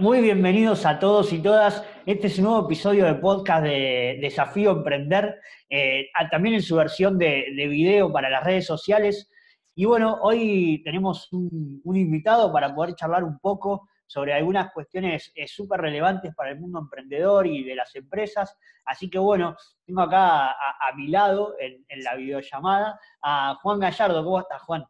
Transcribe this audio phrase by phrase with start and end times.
[0.00, 1.84] muy bienvenidos a todos y todas.
[2.06, 5.38] Este es un nuevo episodio de podcast de Desafío Emprender,
[5.68, 9.30] eh, también en su versión de, video para las redes sociales.
[9.74, 15.46] Y bueno, hoy tenemos un, invitado para poder charlar un poco sobre algunas cuestiones eh,
[15.46, 18.56] súper relevantes para el mundo emprendedor y de las empresas.
[18.86, 19.54] Así que bueno,
[19.84, 24.24] tengo acá a, mi lado en, la videollamada a Juan Gallardo.
[24.24, 24.82] ¿Cómo estás, Juan?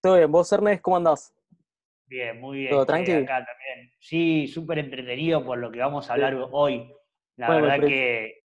[0.00, 0.32] Todo bien.
[0.32, 1.34] ¿Vos, Ernest, cómo andás?
[2.10, 2.70] Bien, muy bien.
[2.72, 3.22] ¿Todo tranquilo?
[3.22, 3.92] Acá también.
[4.00, 6.92] Sí, súper entretenido por lo que vamos a hablar hoy.
[7.36, 8.42] La verdad que.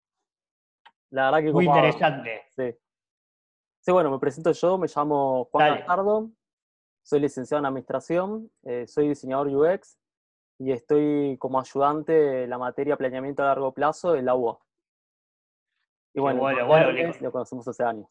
[1.11, 1.53] La verdad que.
[1.53, 2.41] Muy interesante.
[2.49, 2.75] Sí.
[3.81, 6.31] Sí, bueno, me presento yo, me llamo Juan Ricardo,
[7.03, 9.97] soy licenciado en Administración, eh, soy diseñador UX
[10.59, 14.63] y estoy como ayudante en la materia planeamiento a largo plazo en la UO.
[16.13, 18.07] Y bueno, bueno, bueno lo conocemos hace años.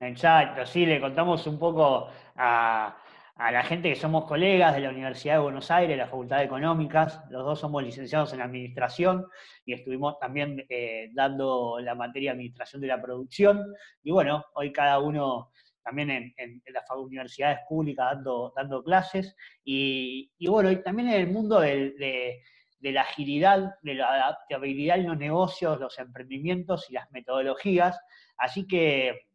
[0.00, 2.96] Exacto, sí, le contamos un poco a,
[3.38, 6.44] a la gente que somos colegas de la Universidad de Buenos Aires, la Facultad de
[6.44, 9.26] Económicas, los dos somos licenciados en Administración
[9.64, 13.72] y estuvimos también eh, dando la materia Administración de la Producción.
[14.02, 15.52] Y bueno, hoy cada uno
[15.84, 19.36] también en, las universidades públicas dando, dando clases.
[19.64, 22.42] Y, bueno, y también en el mundo de,
[22.80, 28.00] la agilidad, de la adaptabilidad en los negocios, los emprendimientos y las metodologías.
[28.36, 29.27] Así que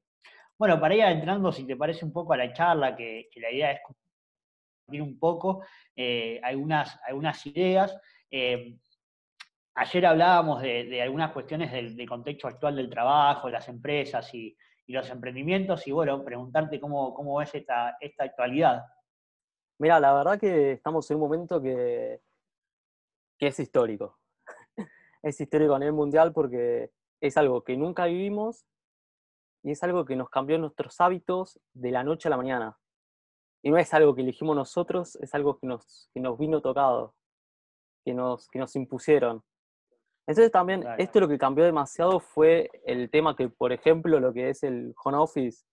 [0.57, 3.71] bueno, para ir entrando, si te parece un poco a la charla, que, la idea
[3.71, 5.63] es compartir un poco
[5.95, 6.97] eh, algunas,
[7.45, 7.97] ideas.
[8.29, 8.77] Eh,
[9.75, 14.55] ayer hablábamos de, algunas cuestiones del, contexto actual del trabajo, las empresas y,
[14.87, 18.83] los emprendimientos, y bueno, preguntarte cómo, cómo ves esta, esta actualidad.
[19.79, 22.19] Mira, la verdad que estamos en un momento que,
[23.39, 24.19] que es histórico.
[25.23, 28.65] es histórico a nivel mundial porque es algo que nunca vivimos
[29.63, 32.77] y es algo que nos cambió nuestros hábitos de la noche a la mañana.
[33.63, 37.15] Y no es algo que elegimos nosotros, es algo que nos, que nos vino tocado,
[38.03, 39.41] que nos, que nos impusieron.
[40.27, 44.49] Entonces también esto lo que cambió demasiado fue el tema que, por ejemplo, lo que
[44.49, 45.65] es el home office,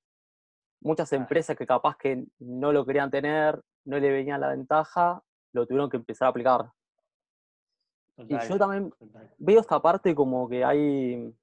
[0.80, 5.66] muchas empresas que capaz que no lo querían tener, no le venían la ventaja, lo
[5.66, 6.70] tuvieron que empezar a aplicar.
[8.16, 8.92] y yo también
[9.38, 11.34] veo esta parte como que hay,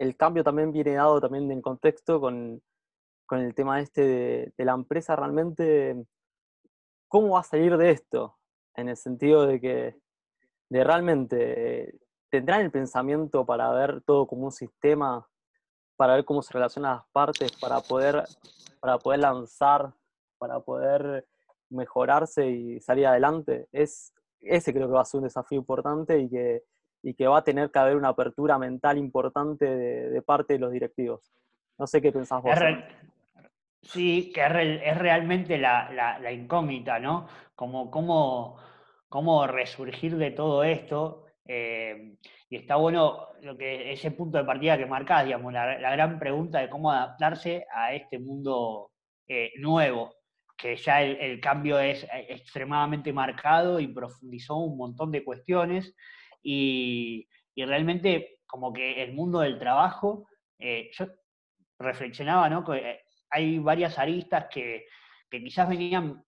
[0.00, 2.62] el cambio también viene dado también en contexto con,
[3.32, 5.94] el tema este de, la empresa realmente,
[7.06, 8.38] ¿cómo va a salir de esto?
[8.74, 10.00] En el sentido de que
[10.70, 12.00] de realmente
[12.30, 15.28] tendrán el pensamiento para ver todo como un sistema,
[15.96, 18.24] para ver cómo se relacionan las partes, para poder,
[18.80, 19.92] para poder lanzar,
[20.38, 21.28] para poder
[21.68, 23.68] mejorarse y salir adelante.
[23.70, 26.64] Es, ese creo que va a ser un desafío importante y que
[27.02, 30.72] y que va a tener que haber una apertura mental importante de, parte de los
[30.72, 31.32] directivos.
[31.78, 32.54] No sé qué pensás vos.
[33.82, 37.26] sí, que es, realmente la, incógnita, ¿no?
[37.54, 38.56] Como cómo,
[39.08, 41.26] cómo resurgir de todo esto.
[41.46, 42.16] Eh,
[42.48, 46.60] y está bueno lo que, ese punto de partida que marcás, digamos, la, gran pregunta
[46.60, 48.90] de cómo adaptarse a este mundo
[49.26, 50.14] eh, nuevo,
[50.56, 55.94] que ya el, el, cambio es eh, extremadamente marcado y profundizó un montón de cuestiones
[56.42, 60.26] y, realmente como que el mundo del trabajo,
[60.58, 61.06] eh, yo
[61.78, 62.64] reflexionaba, ¿no?
[62.64, 64.86] Que eh, hay varias aristas que,
[65.30, 66.24] quizás venían,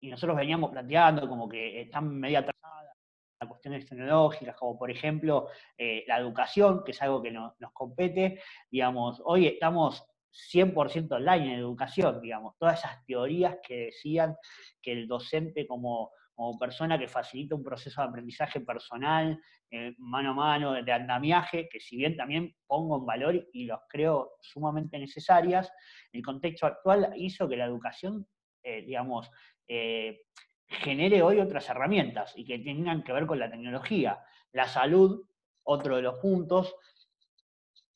[0.00, 2.96] y nosotros veníamos planteando como que están medio atrasadas
[3.40, 5.48] a cuestiones tecnológicas, como por ejemplo
[5.78, 10.06] eh, la educación, que es algo que nos compete, digamos, hoy estamos
[10.52, 14.36] 100% online en educación, digamos, todas esas teorías que decían
[14.82, 19.40] que el docente como como persona que facilita un proceso de aprendizaje personal,
[19.70, 23.80] eh, mano a mano, de andamiaje, que si bien también pongo en valor y los
[23.88, 25.72] creo sumamente necesarias,
[26.12, 28.26] el contexto actual hizo que la educación,
[28.62, 29.30] eh, digamos,
[29.68, 30.22] eh,
[30.66, 34.18] genere hoy otras herramientas y que tengan que ver con la tecnología.
[34.52, 35.24] La salud,
[35.62, 36.74] otro de los puntos,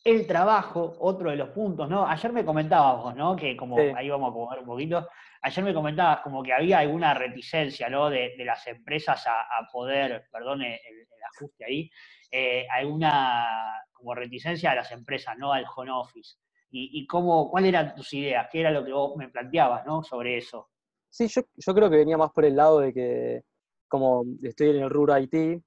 [0.05, 2.06] el trabajo, otro de los puntos, ¿no?
[2.06, 3.34] Ayer me comentabas vos, ¿no?
[3.34, 5.09] Que como ahí vamos a comer un poquito,
[5.43, 8.10] ayer me comentabas como que había alguna reticencia, ¿no?
[8.10, 11.90] De, las empresas a, poder, perdone el, ajuste ahí,
[12.31, 15.52] eh, alguna como reticencia a las empresas, ¿no?
[15.52, 16.37] Al home office.
[16.70, 20.02] Y, cómo, cuáles eran tus ideas, qué era lo que vos me planteabas, ¿no?
[20.02, 20.69] Sobre eso.
[21.08, 23.43] Sí, yo, creo que venía más por el lado de que,
[23.88, 25.62] como estoy en el RUR IT,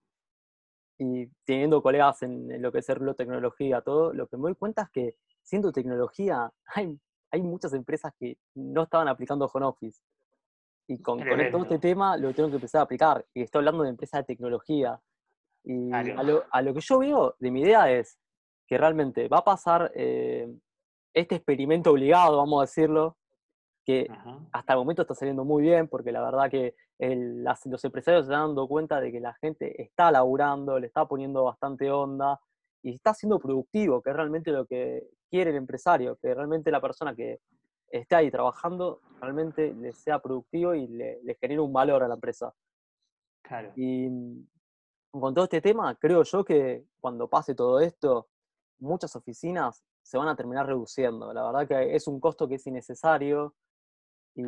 [0.99, 4.83] y teniendo colegas en, lo que es la tecnología, todo, lo que me doy cuenta
[4.83, 6.99] es que siendo tecnología, hay,
[7.31, 10.01] hay muchas empresas que no estaban aplicando home office.
[10.87, 11.19] Y con,
[11.51, 13.25] todo este tema lo tengo que empezar a aplicar.
[13.33, 14.99] Y estoy hablando de empresas de tecnología.
[15.63, 18.17] Y a lo, a lo, que yo veo de mi idea es
[18.67, 20.51] que realmente va a pasar eh,
[21.13, 23.17] este experimento obligado, vamos a decirlo,
[23.85, 24.07] que
[24.51, 28.47] hasta el momento está saliendo muy bien, porque la verdad que los empresarios se están
[28.47, 32.39] dando cuenta de que la gente está laburando, le está poniendo bastante onda
[32.83, 36.79] y está siendo productivo, que es realmente lo que quiere el empresario, que realmente la
[36.79, 37.39] persona que
[37.89, 42.53] esté ahí trabajando realmente le sea productivo y le, genere un valor a la empresa.
[43.41, 43.71] Claro.
[43.75, 44.47] Y mm,
[45.11, 48.27] con todo este tema, creo yo que cuando pase todo esto,
[48.79, 51.33] muchas oficinas se van a terminar reduciendo.
[51.33, 53.55] La verdad que es un costo que es innecesario
[54.35, 54.43] y,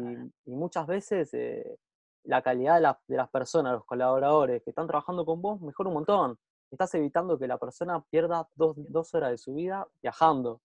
[0.45, 1.77] muchas veces eh,
[2.23, 2.75] la calidad
[3.07, 6.39] de, las personas, los colaboradores que están trabajando con vos, mejora un montón.
[6.71, 10.61] Estás evitando que la persona pierda dos, horas de su vida viajando.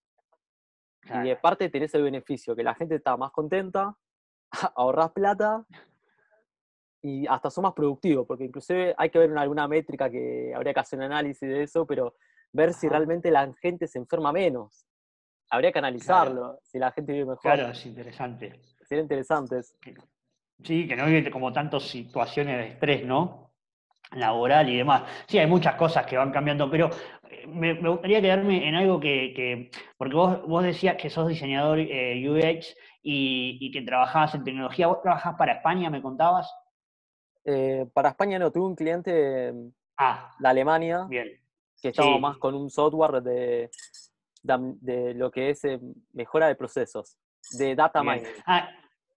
[1.23, 3.95] Y aparte tenés el beneficio, que la gente está más contenta,
[4.75, 5.65] ahorras plata
[7.01, 10.79] y hasta son más productivos, porque inclusive hay que ver alguna métrica que habría que
[10.79, 12.15] hacer un análisis de eso, pero
[12.51, 14.85] ver si realmente la gente se enferma menos.
[15.49, 17.41] Habría que analizarlo, si la gente vive mejor.
[17.41, 18.61] Claro, es interesante.
[18.87, 19.61] Sería interesante.
[20.63, 23.53] Sí, que no vive como tantas situaciones de estrés, ¿no?
[24.11, 25.03] Laboral y demás.
[25.27, 26.89] Sí, hay muchas cosas que van cambiando, pero
[27.43, 32.29] eh, me, gustaría quedarme en algo que, porque vos, vos decías que sos diseñador eh,
[32.29, 34.87] UX y, que trabajabas en tecnología.
[34.87, 36.53] ¿Vos trabajás para España, me contabas?
[37.45, 39.53] Eh, para España no, tuve un cliente
[39.97, 41.39] ah, de Alemania bien.
[41.81, 43.69] que estaba más con un software de,
[44.43, 45.61] de, lo que es
[46.13, 47.17] mejora de procesos,
[47.51, 48.25] de data mining.
[48.45, 48.69] Ah,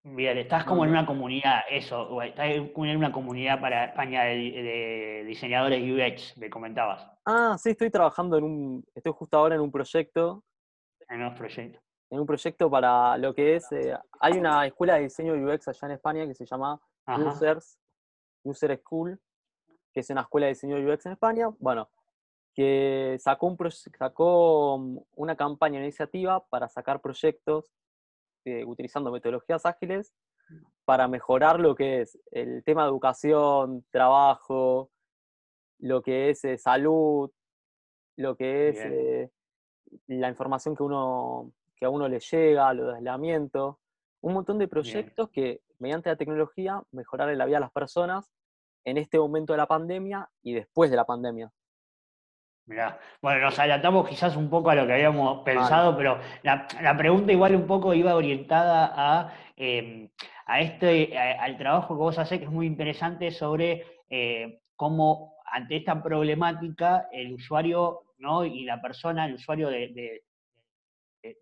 [0.04, 5.80] Bien, estás como en una comunidad, eso, estás en una comunidad para España de, diseñadores
[5.80, 7.08] UX, me comentabas.
[7.24, 10.42] Ah, sí, estoy trabajando en un, estoy justo ahora en un proyecto.
[11.08, 11.78] En un proyecto.
[12.10, 15.86] En un proyecto para lo que es, eh, hay una escuela de diseño UX allá
[15.86, 17.78] en España que se llama Users,
[18.42, 19.20] User School,
[19.94, 21.88] que es una escuela de diseño UX en España, bueno,
[22.56, 27.70] que sacó, un sacó mm, una campaña, una iniciativa para sacar proyectos
[28.44, 30.12] eh, utilizando metodologías ágiles
[30.84, 34.90] para mejorar lo que es el tema de educación, trabajo,
[35.78, 37.30] lo que es eh, salud,
[38.16, 39.30] lo que es eh,
[40.06, 43.80] la información que, uno, que a uno le llega, lo de aislamiento,
[44.20, 48.30] un montón de proyectos que mediante la tecnología mejorar la vida de las personas
[48.84, 51.52] en este momento de la pandemia y después de la pandemia.
[52.66, 57.32] Mirá, bueno, nos adelantamos quizás un poco a lo que habíamos pensado, pero la, pregunta
[57.32, 60.08] igual un poco iba orientada a, em,
[60.46, 65.76] a este, al trabajo que vos hacés, que es muy interesante sobre eh, cómo ante
[65.76, 68.44] esta problemática el usuario ¿no?
[68.44, 70.22] y la persona, el usuario de,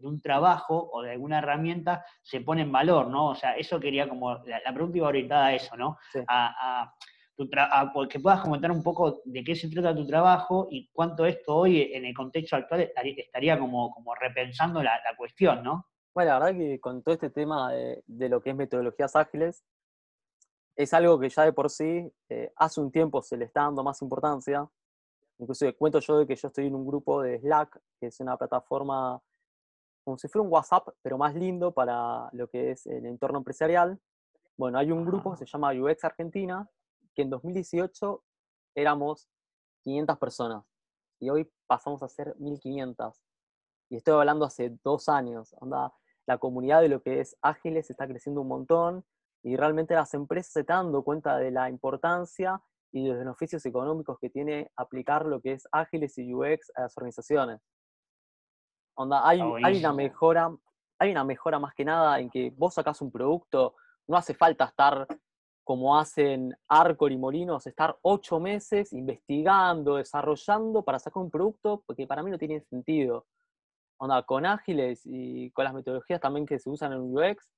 [0.00, 3.28] un trabajo o de alguna herramienta se pone en valor, ¿no?
[3.28, 5.96] O sea, eso quería como, la, pregunta iba orientada a eso, ¿no?
[6.28, 6.92] a
[8.08, 11.90] que puedas comentar un poco de qué se trata tu trabajo y cuánto esto hoy
[11.92, 15.86] en el contexto actual estaría como, como repensando la, cuestión, ¿no?
[16.14, 19.64] Bueno, la verdad que con todo este tema de, lo que es metodologías ágiles,
[20.76, 23.82] es algo que ya de por sí eh, hace un tiempo se le está dando
[23.82, 24.66] más importancia.
[25.38, 28.36] Inclusive cuento yo de que yo estoy en un grupo de Slack, que es una
[28.36, 29.20] plataforma
[30.04, 33.98] como si fuera un WhatsApp, pero más lindo para lo que es el entorno empresarial.
[34.56, 36.68] Bueno, hay un grupo que se llama UX Argentina,
[37.14, 38.22] que en 2018
[38.74, 39.28] éramos
[39.82, 40.64] 500 personas
[41.20, 43.22] y hoy pasamos a ser 1500.
[43.90, 45.54] Y estoy hablando hace dos años.
[46.26, 49.04] la comunidad de lo que es Ágiles está creciendo un montón
[49.42, 52.60] y realmente las empresas se están dando cuenta de la importancia
[52.92, 56.82] y de los beneficios económicos que tiene aplicar lo que es Ágiles y UX a
[56.82, 57.60] las organizaciones.
[58.94, 60.54] Onda, hay, hay, una mejora,
[60.98, 63.74] hay una mejora más que nada en que vos sacás un producto,
[64.06, 65.06] no hace falta estar
[65.70, 72.08] como hacen Arcor y Molinos, estar ocho meses investigando, desarrollando para sacar un producto, porque
[72.08, 73.28] para mí no tiene sentido.
[73.96, 77.48] Onda, con ágiles y con las metodologías también que se usan en UX,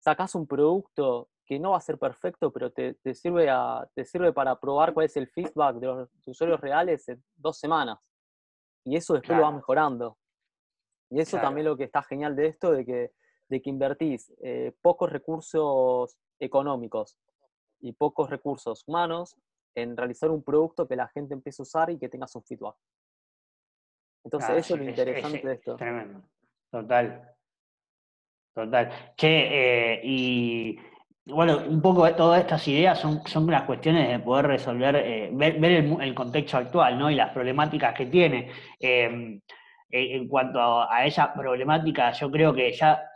[0.00, 3.48] sacas un producto que no va a ser perfecto, pero te, sirve,
[3.94, 8.00] te sirve para probar cuál es el feedback de los usuarios reales en dos semanas.
[8.84, 10.18] Y eso después lo va mejorando.
[11.08, 13.12] Y eso también lo que está genial de esto, de que,
[13.48, 17.16] de que invertís eh, pocos recursos económicos
[17.80, 19.36] y pocos recursos humanos
[19.74, 22.76] en realizar un producto que la gente empiece a usar y que tenga su feedback.
[24.24, 25.76] Entonces, eso es lo interesante de esto.
[25.76, 26.22] Tremendo.
[26.70, 27.34] Total.
[28.54, 29.12] Total.
[29.16, 30.78] Che, eh, y
[31.26, 35.30] bueno, un poco de todas estas ideas son, son las cuestiones de poder resolver, eh,
[35.32, 37.10] ver, el, contexto actual, ¿no?
[37.10, 38.50] Y las problemáticas que tiene.
[38.78, 39.40] Em,
[39.92, 43.10] en cuanto a, a esa problemática, yo creo que ya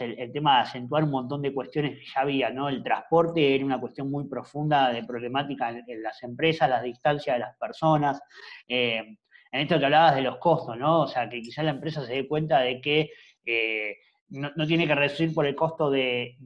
[0.00, 2.68] el, tema de acentuar un montón de cuestiones que ya había, ¿no?
[2.68, 7.40] El transporte era una cuestión muy profunda de problemática en, las empresas, las distancias de
[7.40, 8.20] las personas.
[8.68, 9.16] Eh,
[9.52, 11.02] en esto que hablabas de los costos, ¿no?
[11.02, 13.10] O sea, que quizás la empresa se dé cuenta de que
[13.44, 13.96] eh,
[14.28, 16.36] no, tiene que reducir por el costo de,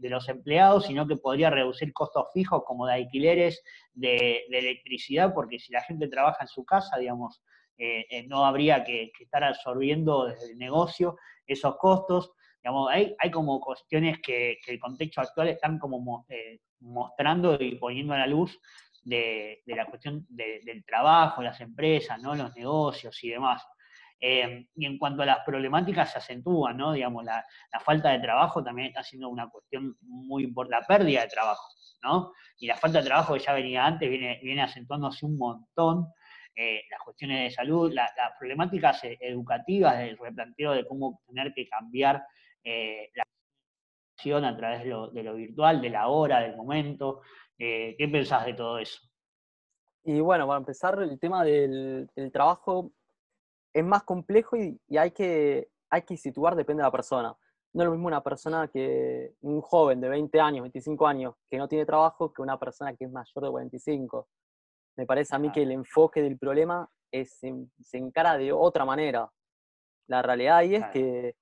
[0.00, 3.62] los empleados, sino que podría reducir costos fijos como de alquileres,
[3.92, 7.42] de, electricidad, porque si la gente trabaja en su casa, digamos,
[7.78, 11.16] eh, no habría que, estar absorbiendo desde el negocio
[11.46, 12.32] esos costos.
[12.64, 18.14] Digamos, hay, hay como cuestiones que, el contexto actual están como eh, mostrando y poniendo
[18.14, 18.58] a la luz
[19.02, 22.34] de, la cuestión del trabajo, las empresas, ¿no?
[22.34, 23.62] los negocios y demás.
[24.18, 26.94] Eh, y en cuanto a las problemáticas se acentúan, ¿no?
[26.94, 27.44] Digamos, la,
[27.84, 31.68] falta de trabajo también está siendo una cuestión muy importante, la pérdida de trabajo,
[32.02, 32.32] ¿no?
[32.56, 36.06] Y la falta de trabajo que ya venía antes viene, viene acentuándose un montón.
[36.56, 41.68] Eh, las cuestiones de salud, las problemáticas eh, educativas, el replanteo de cómo tener que
[41.68, 42.24] cambiar
[42.64, 43.24] la
[44.16, 47.20] acción a través de lo, de lo, virtual, de la hora, del momento.
[47.56, 49.00] ¿Qué pensás de todo eso?
[50.04, 52.92] Y bueno, para empezar, el tema del, del trabajo
[53.74, 57.36] es más complejo y, hay, que, hay que situar, depende de la persona.
[57.72, 61.58] No es lo mismo una persona que, un joven de 20 años, 25 años, que
[61.58, 64.28] no tiene trabajo, que una persona que es mayor de 45.
[64.96, 69.28] Me parece a mí que el enfoque del problema es, se encara de otra manera.
[70.06, 71.34] La realidad ahí es que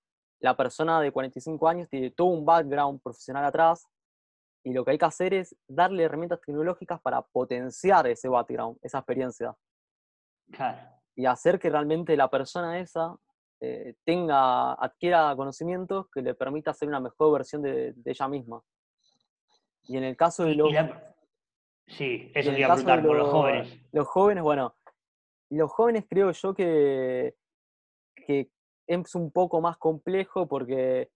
[0.42, 3.86] la persona de 45 años tiene todo un background profesional atrás
[4.64, 8.98] y lo que hay que hacer es darle herramientas tecnológicas para potenciar ese background, esa
[8.98, 9.56] experiencia.
[10.50, 13.16] Claro y hacer que realmente la persona esa
[13.60, 18.62] eh, tenga, adquiera conocimientos que le permita ser una mejor versión de, ella misma.
[19.84, 20.72] Y en el caso de los...
[21.86, 22.52] Sí, eso
[23.02, 23.80] por los jóvenes.
[23.92, 24.74] Los jóvenes, bueno,
[25.50, 27.34] los jóvenes creo yo que,
[28.14, 28.50] que
[29.00, 31.10] es un poco más complejo porque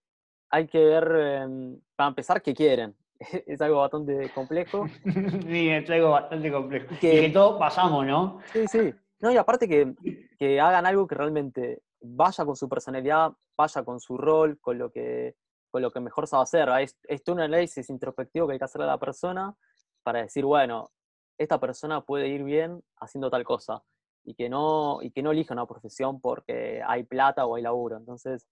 [0.51, 2.97] hay que ver, em, para empezar, qué quieren.
[3.47, 4.87] es algo bastante complejo.
[5.47, 6.95] sí, es algo bastante complejo.
[6.95, 8.41] y que todos pasamos, ¿no?
[8.53, 8.95] Sí, sí.
[9.21, 14.19] No, y aparte que, hagan algo que realmente vaya con su personalidad, vaya con su
[14.19, 15.35] rol, con lo que,
[15.71, 16.69] con lo que mejor sabe hacer.
[16.81, 19.55] Es, es un análisis introspectivo que hay que hacerle a la persona
[20.03, 20.91] para decir, bueno,
[21.39, 23.83] esta persona puede ir bien haciendo tal cosa
[24.27, 27.97] y que no, y que no elija una profesión porque hay plata o hay laburo.
[27.97, 28.47] Entonces,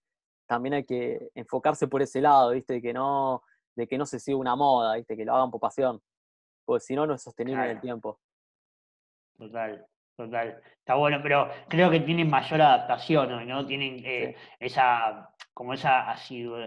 [0.47, 2.75] también hay que enfocarse por ese lado, ¿viste?
[2.75, 3.43] De que no,
[3.75, 5.17] de que no se siga una moda, ¿viste?
[5.17, 6.01] Que lo hagan por pasión,
[6.65, 8.21] porque si no, no es sostenible en el tiempo.
[9.37, 9.85] Total.
[10.17, 13.67] Total, está bueno, pero creo que tienen mayor adaptación, ¿no?
[13.67, 16.59] Tienen eh, esa, como esa asiduo,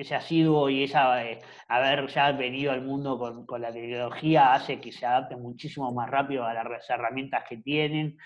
[0.00, 4.92] ese asiduo y esa eh, haber ya venido al mundo con, la tecnología hace que
[4.92, 8.16] se adapten muchísimo más rápido a las herramientas que tienen.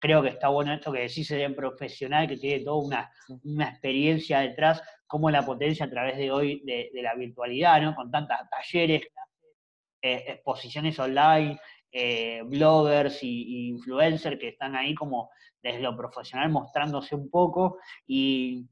[0.00, 3.12] Creo que está bueno esto que decís de profesional, que tiene toda una,
[3.44, 7.94] una experiencia detrás, como la potencia a través de hoy de, la virtualidad, ¿no?
[7.94, 9.02] Con tantas talleres,
[10.02, 11.60] eh, exposiciones online,
[11.92, 15.30] eh, bloggers y, influencers que están ahí como
[15.62, 18.66] desde lo profesional mostrándose un poco y,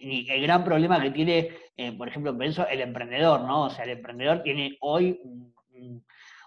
[0.00, 3.64] el gran problema que tiene, eh, por ejemplo, pienso el emprendedor, ¿no?
[3.64, 5.20] O sea, el emprendedor tiene hoy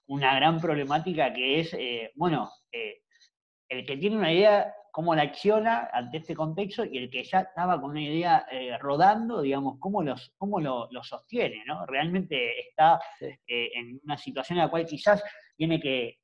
[0.07, 2.49] una gran problemática que es, eh, bueno,
[3.69, 7.41] el que tiene una idea, cómo la acciona ante este contexto y el que ya
[7.41, 8.47] estaba con una idea
[8.79, 11.85] rodando, digamos, cómo, los, cómo lo, sostiene, ¿no?
[11.85, 15.23] Realmente está en una situación en la cual quizás
[15.55, 16.19] tiene que,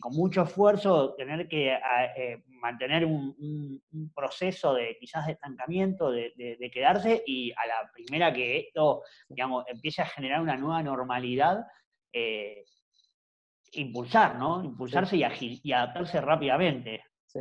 [0.00, 1.72] con mucho esfuerzo tener que
[2.16, 3.82] eh, mantener un,
[4.14, 10.02] proceso de quizás de estancamiento, de, quedarse, y a la primera que esto, digamos, empiece
[10.02, 11.66] a generar una nueva normalidad,
[12.12, 12.64] eh,
[13.72, 14.62] impulsar, ¿no?
[14.62, 17.04] Impulsarse y, adaptarse rápidamente.
[17.26, 17.40] Sí.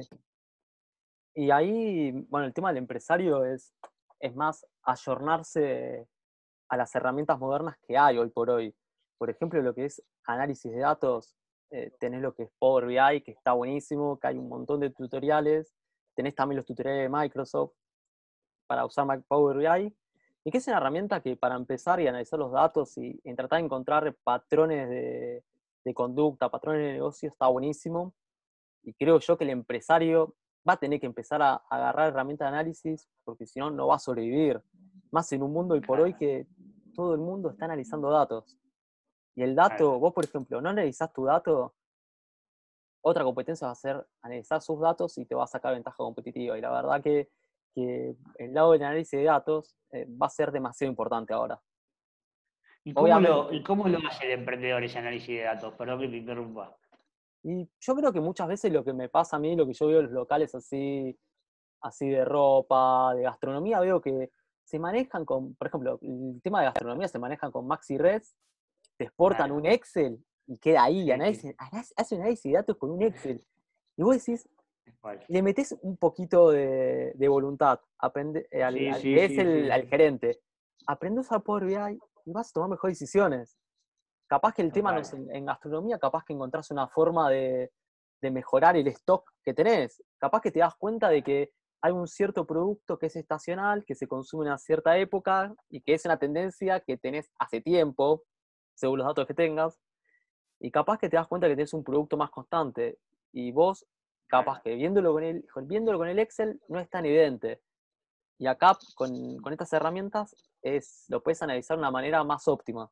[1.36, 3.74] Y ahí, bueno, el tema del empresario es,
[4.20, 6.08] es más ayornarse
[6.70, 8.74] a las herramientas modernas que hay hoy por hoy
[9.18, 11.36] por ejemplo, lo que es análisis de datos,
[11.70, 14.90] eh, tenés lo que es Power BI, que está buenísimo, que hay un montón de
[14.90, 15.74] tutoriales,
[16.16, 17.74] tenés también los tutoriales de Microsoft
[18.68, 19.96] para usar Power BI,
[20.48, 23.66] y que es una herramienta que para empezar y analizar los datos y, tratar de
[23.66, 25.44] encontrar patrones de,
[25.94, 28.14] conducta, patrones de negocio, está buenísimo.
[28.84, 30.36] Y creo yo que el empresario
[30.68, 33.96] va a tener que empezar a, agarrar herramientas de análisis, porque si no, no va
[33.96, 34.62] a sobrevivir.
[35.12, 36.48] Más en un mundo hoy por hoy que
[36.96, 38.58] todo el mundo está analizando datos.
[39.38, 41.76] Y el dato, vos por ejemplo, no analizás tu dato,
[43.02, 46.58] otra competencia va a ser analizar sus datos y te va a sacar ventaja competitiva.
[46.58, 47.30] Y la verdad que,
[47.76, 51.62] el lado del análisis de datos eh, va a ser demasiado importante ahora.
[52.84, 55.76] ¿Y cómo, lo, cómo lo hace el emprendedor ese análisis de datos?
[55.76, 56.76] Perdón que te interrumpa.
[57.44, 59.86] Y yo creo que muchas veces lo que me pasa a mí, lo que yo
[59.86, 61.16] veo en los locales así,
[61.82, 64.32] así de ropa, de gastronomía, veo que
[64.64, 68.36] se manejan con, por ejemplo, el tema de gastronomía se manejan con Maxi Reds
[68.98, 73.44] te exportan un Excel y queda ahí, hace un análisis de datos con un Excel.
[73.96, 74.48] Y vos decís,
[75.28, 80.40] le metes un poquito de, voluntad aprende, eh, al, que es el, gerente.
[80.86, 83.58] Aprendes a Power BI y vas a tomar mejores decisiones.
[84.28, 87.72] Capaz que el tema no es en, gastronomía, capaz que encontrás una forma de,
[88.22, 90.04] de mejorar el stock que tenés.
[90.18, 91.52] Capaz que te das cuenta de que
[91.82, 95.82] hay un cierto producto que es estacional, que se consume en una cierta época y
[95.82, 98.24] que es una tendencia que tenés hace tiempo,
[98.78, 99.80] según los datos que tengas,
[100.60, 102.98] y capaz que te das cuenta que tienes un producto más constante
[103.34, 103.86] y vos,
[104.28, 107.62] capaz que viéndolo con el, viéndolo con el Excel no es tan evidente.
[108.40, 112.90] Y acá, con, con estas herramientas, es, lo puedes analizar de una manera más óptima.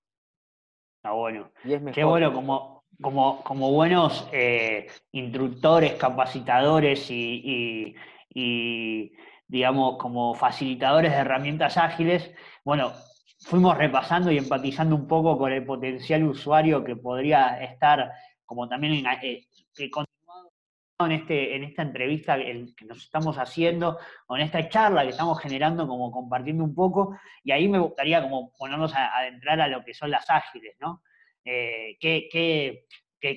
[0.98, 1.52] Está bueno.
[1.64, 1.96] Y es mejor.
[1.96, 7.96] Qué bueno, como, como, como buenos eh, instructores, capacitadores y
[8.36, 9.14] y,
[9.48, 12.32] digamos, como facilitadores de herramientas ágiles,
[12.66, 12.92] bueno,
[13.46, 18.12] fuimos repasando y empatizando un poco con el potencial usuario que podría estar,
[18.44, 19.48] como también en, eh,
[21.00, 25.40] en, este, en esta entrevista que nos estamos haciendo, o en esta charla que estamos
[25.40, 29.86] generando, como compartiendo un poco, y ahí me gustaría como ponernos a, adentrar a lo
[29.86, 31.04] que son las ágiles, ¿no?
[31.44, 32.86] Eh, que, que,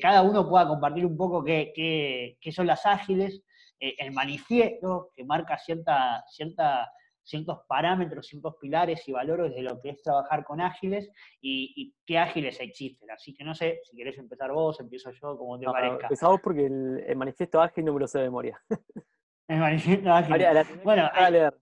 [0.00, 3.42] cada uno pueda compartir un poco qué, qué son las ágiles,
[3.80, 6.90] eh, el manifiesto que marca cierta, cierta,
[7.28, 12.18] ciertos parámetros, ciertos pilares y valores de lo que es trabajar con ágiles y, qué
[12.18, 13.10] ágiles existen.
[13.10, 16.06] Así que no sé, si querés empezar vos, empiezo yo, como te parezca.
[16.06, 18.60] Empezamos porque el, manifiesto ágil no me lo sé de memoria.
[19.48, 20.36] el manifiesto ágil.
[20.82, 21.54] bueno, a leer.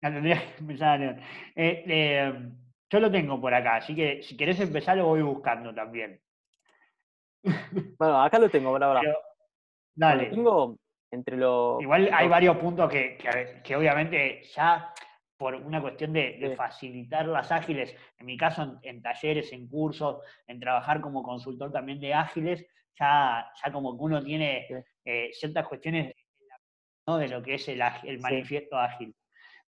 [0.00, 1.22] La tendría que empezar a leer.
[1.56, 2.50] Eh, eh,
[2.90, 6.20] yo lo tengo por acá, así que si querés empezar lo voy buscando también.
[7.98, 8.80] Bueno, acá lo tengo, por
[9.94, 10.26] dale.
[10.26, 10.76] tengo
[11.10, 11.80] entre los...
[11.80, 13.18] Igual hay varios puntos que,
[13.62, 14.92] que, obviamente ya
[15.36, 20.58] por una cuestión de, facilitar las ágiles, en mi caso en, talleres, en cursos, en
[20.58, 22.66] trabajar como consultor también de ágiles,
[22.98, 24.66] ya, ya como que uno tiene
[25.04, 26.12] eh, ciertas cuestiones
[27.06, 29.14] de lo que es el, el manifiesto ágil.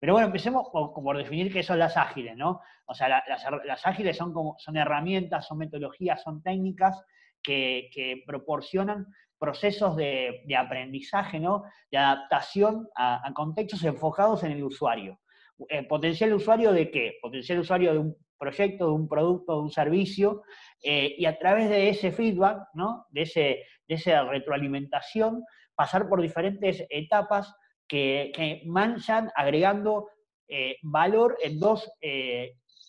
[0.01, 2.61] Pero bueno, empecemos por, definir qué son las ágiles, ¿no?
[2.87, 7.03] O sea, las, las, ágiles son, como, son herramientas, son metodologías, son técnicas
[7.43, 9.07] que, que proporcionan
[9.39, 11.65] procesos de, aprendizaje, ¿no?
[11.91, 15.21] de adaptación a, contextos enfocados en el usuario.
[15.69, 17.19] Eh, ¿Potencial usuario de qué?
[17.21, 20.43] Potencial usuario de un proyecto, de un producto, de un servicio,
[20.83, 23.07] eh, y a través de ese feedback, ¿no?
[23.11, 23.41] de, ese,
[23.89, 27.55] de esa retroalimentación, pasar por diferentes etapas
[27.87, 30.09] que, que manchan agregando
[30.49, 31.91] eh, valor en dos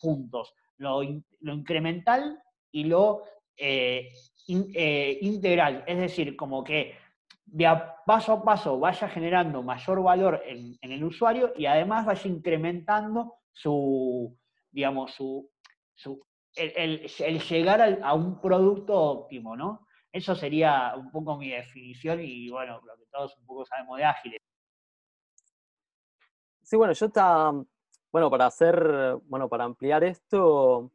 [0.02, 1.02] puntos, lo,
[1.42, 2.38] lo, incremental
[2.72, 3.24] y lo
[4.74, 6.96] eh, integral, es decir, como que
[7.46, 7.68] de
[8.06, 14.38] paso a paso vaya generando mayor valor en, el usuario y además vaya incrementando su,
[14.72, 15.50] digamos, su,
[16.56, 17.08] el,
[17.40, 19.88] llegar a un producto óptimo, ¿no?
[20.12, 24.06] Eso sería un poco mi definición y bueno, lo que todos un poco sabemos de
[24.06, 24.40] ágiles.
[26.64, 27.52] Sí, bueno, yo está,
[28.12, 30.92] bueno, para hacer, bueno, para ampliar esto,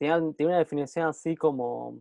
[0.00, 2.00] tiene, una definición así como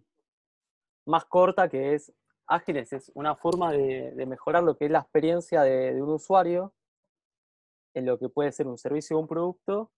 [1.06, 2.14] más corta que es
[2.48, 6.74] ágiles, es una forma de, mejorar lo que es la experiencia de, un usuario
[7.94, 9.92] en lo que puede ser un servicio o un producto,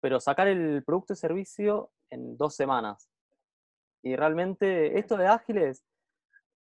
[0.00, 3.10] pero sacar el producto o servicio en dos semanas.
[4.02, 5.84] Y realmente esto de ágiles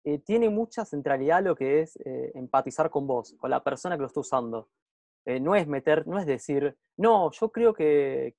[0.05, 4.01] eh, tiene mucha centralidad lo que es eh, empatizar con vos, con la persona que
[4.01, 4.69] lo está usando.
[5.27, 8.33] Eh, no es meter, no es decir, no, yo creo que,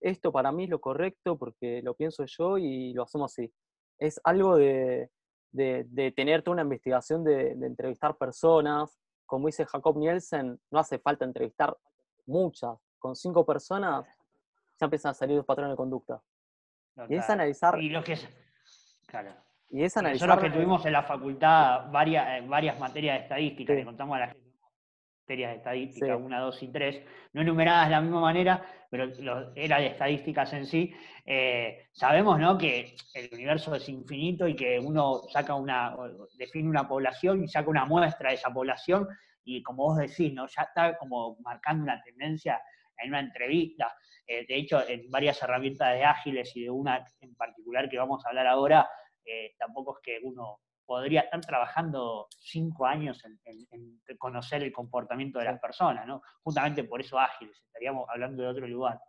[0.00, 3.52] esto para mí es lo correcto porque lo pienso yo y lo hacemos así.
[3.98, 5.10] Es algo de,
[5.50, 8.96] de, tener toda una investigación, de, entrevistar personas.
[9.26, 11.76] Como dice Jacob Nielsen, no hace falta entrevistar
[12.26, 12.78] muchas.
[13.00, 14.06] Con cinco personas
[14.78, 16.22] ya empiezan a salir los patrones de conducta.
[17.08, 17.76] y es analizar.
[17.82, 18.28] Y lo que es.
[19.08, 19.34] Claro.
[19.68, 20.28] Y es analizar.
[20.28, 24.28] Nosotros que tuvimos en la facultad varias, varias materias de estadística, le contamos a la
[24.28, 24.49] gente
[25.30, 27.02] materias de estadística, 1, 2 y 3,
[27.34, 29.12] no enumeradas de la misma manera, pero
[29.54, 30.92] era de estadísticas en sí.
[31.24, 32.58] Eh, sabemos ¿no?
[32.58, 35.94] que el universo es infinito y que uno saca una,
[36.36, 39.06] define una población y saca una muestra de esa población,
[39.44, 40.48] y como vos decís, ¿no?
[40.48, 42.60] ya está como marcando una tendencia
[42.98, 43.94] en una entrevista.
[44.26, 48.26] Eh, de hecho, en varias herramientas de ágiles y de una en particular que vamos
[48.26, 48.88] a hablar ahora,
[49.24, 50.58] eh, tampoco es que uno
[50.90, 56.20] podría estar trabajando cinco años en, conocer el comportamiento de las personas, ¿no?
[56.42, 59.00] Justamente por eso ágiles, estaríamos hablando de otro lugar.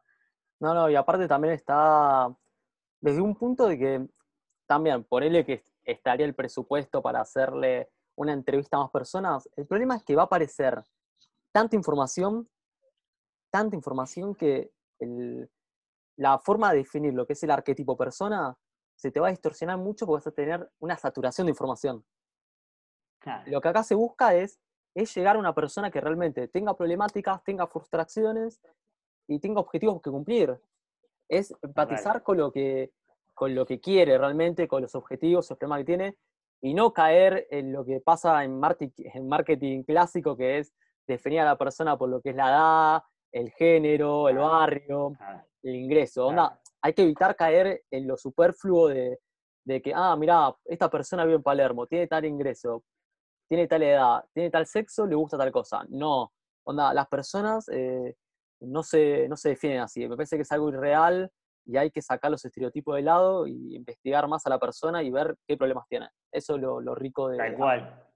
[0.60, 2.32] No, no, y aparte también está
[3.00, 4.08] desde un punto de que
[4.68, 9.96] también ponele que estaría el presupuesto para hacerle una entrevista a más personas, el problema
[9.96, 10.84] es que va a aparecer
[11.52, 12.48] tanta información,
[13.50, 14.70] tanta información que
[16.16, 18.56] la forma de definir lo que es el arquetipo persona
[19.02, 22.06] se te va a distorsionar mucho porque vas a tener una saturación de información.
[23.48, 24.60] Lo que acá se busca es,
[24.94, 28.62] es llegar a una persona que realmente tenga problemáticas, tenga frustraciones
[29.28, 30.56] y tenga objetivos que cumplir.
[31.28, 32.92] Es empatizar con lo, que,
[33.34, 36.18] con lo que quiere realmente, con los objetivos, los problemas que tiene,
[36.62, 40.76] y no caer en lo que pasa en marketing, clásico, que es
[41.08, 45.14] definir a la persona por lo que es la edad, el género, el barrio,
[45.64, 46.32] el ingreso.
[46.82, 49.20] Hay que evitar caer en lo superfluo de,
[49.66, 52.84] de que, ah, mira, esta persona vive en Palermo, tiene tal ingreso,
[53.48, 55.84] tiene tal edad, tiene tal sexo, le gusta tal cosa.
[55.90, 56.32] No,
[56.66, 58.16] onda, las personas eh,
[58.62, 60.08] no, se, no se definen así.
[60.08, 61.30] Me parece que es algo irreal
[61.66, 65.12] y hay que sacar los estereotipos de lado y investigar más a la persona y
[65.12, 66.10] ver qué problemas tiene.
[66.32, 67.38] Eso es lo, rico de...
[67.38, 68.11] Tal cual.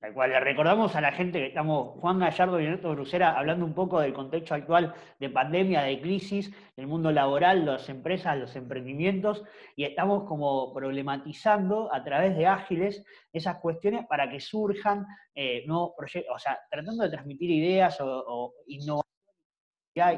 [0.00, 0.30] Tal cual.
[0.30, 4.00] Le recordamos a la gente que estamos, Juan Gallardo y Ernesto Brucera, hablando un poco
[4.00, 9.44] del contexto actual de pandemia, de crisis, del mundo laboral, las empresas, los emprendimientos,
[9.76, 15.92] y estamos como problematizando a través de ágiles esas cuestiones para que surjan eh, nuevos
[15.94, 18.54] proyectos, o sea, tratando de transmitir ideas o, o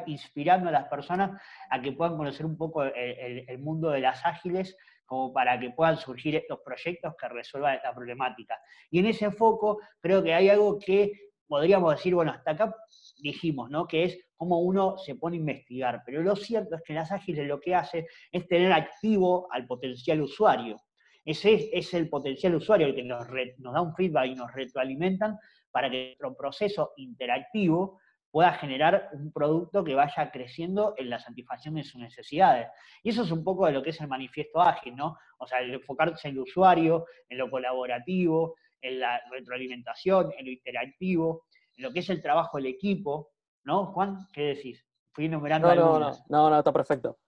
[0.06, 4.76] inspirando a las personas a que puedan conocer un poco el mundo de las ágiles
[5.12, 8.58] como para que puedan surgir estos proyectos que resuelvan esta problemática.
[8.90, 11.12] Y en ese foco creo que hay algo que
[11.46, 12.74] podríamos decir, bueno, hasta acá
[13.18, 13.86] dijimos, ¿no?
[13.86, 16.02] Que es cómo uno se pone a investigar.
[16.06, 20.22] Pero lo cierto es que las ágiles lo que hace es tener activo al potencial
[20.22, 20.80] usuario.
[21.26, 25.38] Ese es, el potencial usuario el que nos, nos da un feedback y nos retroalimentan
[25.70, 28.00] para que nuestro proceso interactivo
[28.32, 32.68] pueda generar un producto que vaya creciendo en la satisfacción de sus necesidades.
[33.02, 35.18] Y eso es un poco de lo que es el manifiesto ágil, ¿no?
[35.38, 40.50] O sea, el enfocarse en el usuario, en lo colaborativo, en la retroalimentación, en lo
[40.50, 41.44] interactivo,
[41.76, 43.32] en lo que es el trabajo del equipo,
[43.64, 43.92] ¿no?
[43.92, 44.82] Juan, ¿qué decís?
[45.12, 47.18] Fui enumerando no, no, no, no, no, está perfecto.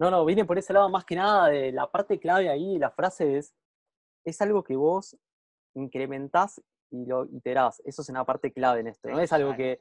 [0.00, 2.90] No, no, vine por ese lado más que nada de la parte clave ahí, la
[2.90, 3.54] frase es,
[4.24, 5.16] es algo que vos
[5.74, 7.80] incrementás y lo iterás.
[7.84, 9.08] Eso es una parte clave en esto.
[9.08, 9.80] No es algo que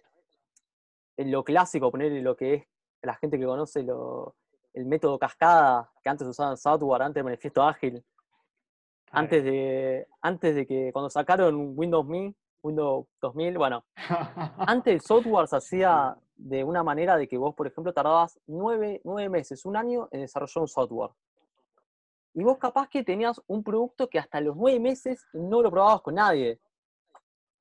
[1.18, 2.64] lo clásico, poner lo que es
[3.02, 3.86] la gente que conoce
[4.74, 8.04] el método cascada, que antes usaban software, antes del manifiesto ágil,
[9.12, 13.86] antes de, antes de que cuando sacaron Windows Me, Windows 2000, bueno,
[14.68, 19.02] antes el software se hacía de una manera de que vos, por ejemplo, tardabas nueve,
[19.04, 21.12] nueve meses, un año en desarrollar un software.
[22.34, 26.02] Y vos capaz que tenías un producto que hasta los nueve meses no lo probabas
[26.02, 26.60] con nadie.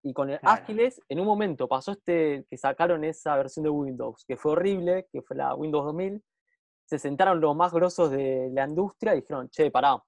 [0.06, 4.24] Y con el Ágiles, en un momento pasó este que sacaron esa versión de Windows,
[4.24, 6.22] que fue horrible, que fue la Windows 2000.
[6.84, 10.00] Se sentaron los más grosos de la industria y dijeron, che, pará,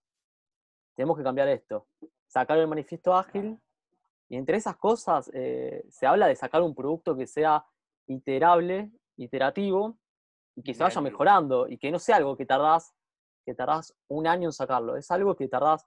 [0.94, 1.88] tenemos que cambiar esto.
[2.28, 3.58] Sacaron el manifiesto ágil
[4.28, 7.66] y entre esas cosas eh, se habla de sacar un producto que sea
[8.06, 9.98] iterable, iterativo,
[10.54, 12.94] y que se vaya mejorando, y que no sea algo que tardás,
[13.44, 15.84] que tardás un año en sacarlo, es algo que tardás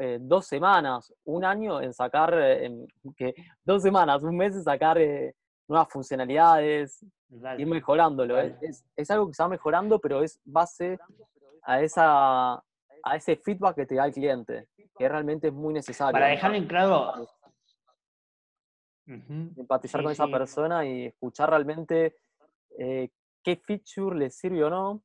[0.00, 3.34] eh, dos semanas, un año en sacar, eh, que,
[3.64, 5.34] dos semanas, un mes en sacar eh,
[5.66, 7.04] nuevas funcionalidades,
[7.58, 8.38] ir mejorándolo.
[8.38, 10.98] Es, es, algo que se va mejorando, pero es base
[11.62, 16.12] a, esa, a ese feedback que te da el cliente, que realmente es muy necesario.
[16.12, 17.26] Para dejar en claro...
[19.06, 22.14] Empatizar con esa persona y escuchar realmente
[22.76, 25.02] qué feature le sirve o no,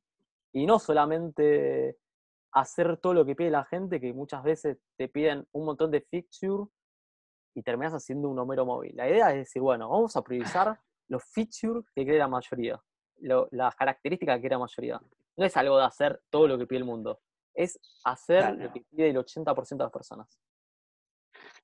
[0.52, 1.96] y no solamente
[2.54, 6.00] hacer todo lo que pide la gente, que muchas veces te piden un montón de
[6.00, 6.70] features
[7.54, 8.94] y terminas haciendo un Homero móvil.
[8.96, 12.80] La idea es decir, bueno, vamos a priorizar los features que quiere la mayoría,
[13.50, 15.00] las características que quiere la mayoría.
[15.36, 17.20] No es algo de hacer todo lo que pide el mundo,
[17.52, 20.40] es hacer lo que pide el 80% de las personas.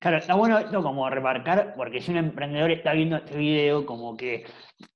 [0.01, 4.17] Claro, está bueno esto como remarcar, porque si un emprendedor está viendo este video, como
[4.17, 4.47] que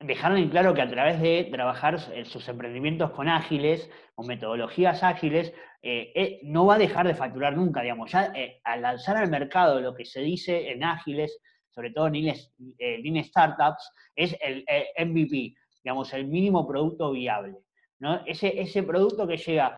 [0.01, 5.53] dejarle en claro que a través de trabajar sus emprendimientos con ágiles, con metodologías ágiles,
[5.83, 8.11] eh, eh, no va a dejar de facturar nunca, digamos.
[8.13, 11.39] Ya eh, al lanzar al mercado lo que se dice en ágiles,
[11.69, 14.65] sobre todo en Lean, Startups, es el,
[15.07, 17.59] MVP, digamos, el mínimo producto viable.
[17.99, 18.25] ¿no?
[18.25, 19.77] Ese, ese producto que llega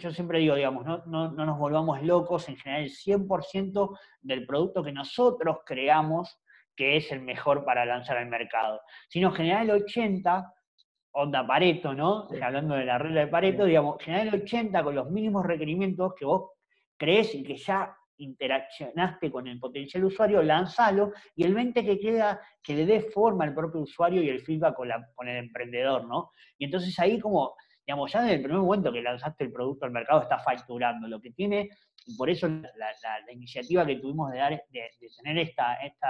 [0.00, 4.82] yo siempre digo, digamos, no, no, nos volvamos locos en generar el 100% del producto
[4.82, 6.40] que nosotros creamos
[6.74, 10.52] que es el mejor para lanzar al mercado, sino generar el 80%,
[11.12, 12.28] onda Pareto, ¿no?
[12.40, 16.24] Hablando de la regla de Pareto, digamos, generar el 80% con los mínimos requerimientos que
[16.24, 16.52] vos
[16.96, 22.40] crees y que ya interaccionaste con el potencial usuario, lanzalo, y el 20 que queda,
[22.62, 26.06] que le dé forma al propio usuario y el feedback con, la, con el emprendedor,
[26.06, 26.30] ¿no?
[26.58, 27.54] Y entonces ahí como
[27.86, 31.08] digamos, ya desde el primer momento que lanzaste el producto al mercado está facturando.
[31.08, 31.68] Lo que tiene,
[32.06, 34.90] y por eso la, iniciativa que tuvimos de, dar, de,
[35.22, 36.08] tener esta, esta,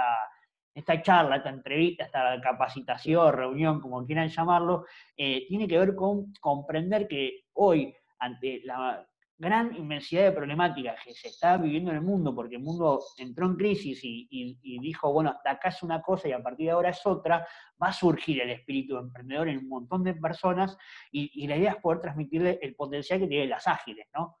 [0.73, 4.85] esta charla, esta entrevista, esta capacitación, reunión, como quieran llamarlo,
[5.17, 9.05] eh, tiene que ver con comprender que hoy, ante la
[9.41, 13.47] gran inmensidad de problemáticas que se está viviendo en el mundo, porque el mundo entró
[13.47, 17.03] en crisis y, dijo, bueno, acá es una cosa y a partir de ahora es
[17.07, 17.47] otra,
[17.81, 20.77] va a surgir el espíritu emprendedor en un montón de personas
[21.11, 24.37] y, la idea es poder transmitirle el potencial que tienen las ágiles, ¿no?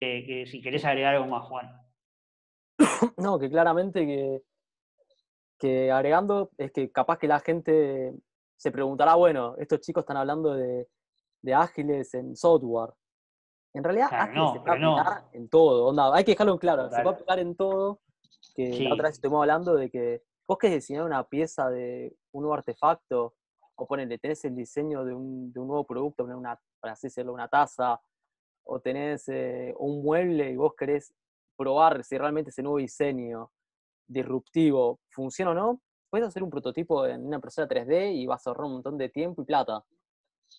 [0.00, 1.72] Eh, si querés agregar algo más, Juan.
[3.16, 4.42] No, que claramente que,
[5.58, 8.12] que agregando es que capaz que la gente
[8.58, 10.86] se preguntará, bueno, estos chicos están hablando de
[11.54, 12.92] ágiles en software.
[13.74, 16.12] En realidad, se puede aplicar en todo.
[16.14, 16.90] hay que dejarlo en claro.
[16.90, 18.00] Se puede aplicar en todo.
[18.54, 22.42] Que la otra vez estuvimos hablando de que vos querés diseñar una pieza de un
[22.42, 23.34] nuevo artefacto,
[23.76, 28.00] o ponele, tenés el diseño de un, nuevo producto, una, para así decirlo, una taza,
[28.64, 31.14] o tenés eh, un mueble y vos querés
[31.56, 33.50] probar si realmente ese nuevo diseño
[34.06, 38.50] disruptivo funciona o no, puedes hacer un prototipo en una impresora 3D y vas a
[38.50, 39.84] ahorrar un montón de tiempo y plata.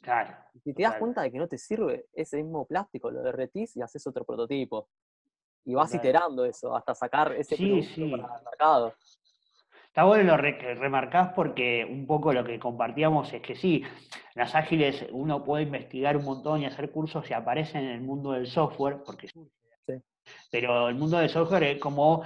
[0.01, 0.35] Claro.
[0.63, 3.81] Si te das cuenta de que no te sirve ese mismo plástico, lo derretís y
[3.81, 4.89] haces otro prototipo.
[5.65, 8.93] Y vas iterando eso hasta sacar ese producto para el mercado.
[9.87, 13.83] Está bueno lo que remarcás porque un poco lo que compartíamos es que sí,
[14.35, 18.31] las ágiles uno puede investigar un montón y hacer cursos y aparecen en el mundo
[18.31, 19.29] del software, porque
[20.51, 22.23] pero el mundo del software es como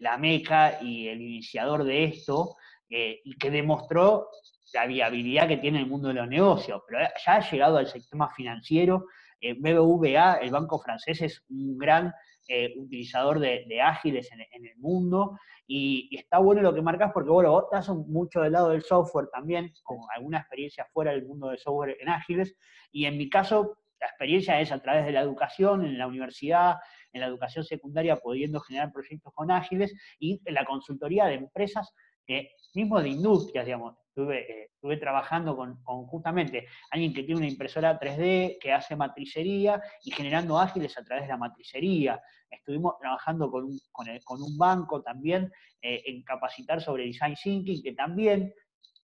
[0.00, 2.56] la meca y el iniciador de esto,
[2.88, 4.28] eh, y que demostró
[4.72, 8.30] la viabilidad que tiene el mundo de los negocios, pero ya ha llegado al sistema
[8.30, 9.06] financiero.
[9.40, 12.12] Eh, BBVA, el banco francés, es un gran
[12.48, 15.38] eh, utilizador de, ágiles en, el mundo.
[15.66, 19.28] Y, está bueno lo que marcas porque bueno, vos estás mucho del lado del software
[19.32, 22.56] también, con alguna experiencia fuera del mundo del software en ágiles.
[22.92, 26.76] Y en mi caso la experiencia es a través de la educación, en la universidad,
[27.12, 31.94] en la educación secundaria, pudiendo generar proyectos con ágiles y en la consultoría de empresas,
[32.26, 33.96] eh, mismo de industrias, digamos.
[34.16, 40.10] Eh, estuve, trabajando con, justamente alguien que tiene una impresora 3D, que hace matricería y
[40.10, 42.20] generando ágiles a través de la matricería.
[42.50, 47.92] Estuvimos trabajando con un, con un banco también eh, en capacitar sobre design thinking, que
[47.92, 48.52] también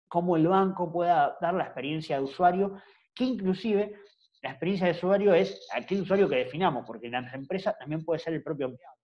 [0.09, 2.81] cómo el banco pueda dar la experiencia de usuario,
[3.15, 3.95] que inclusive
[4.43, 8.21] la experiencia de usuario es aquel usuario que definamos, porque en las empresas también puede
[8.21, 9.00] ser el propio empleado.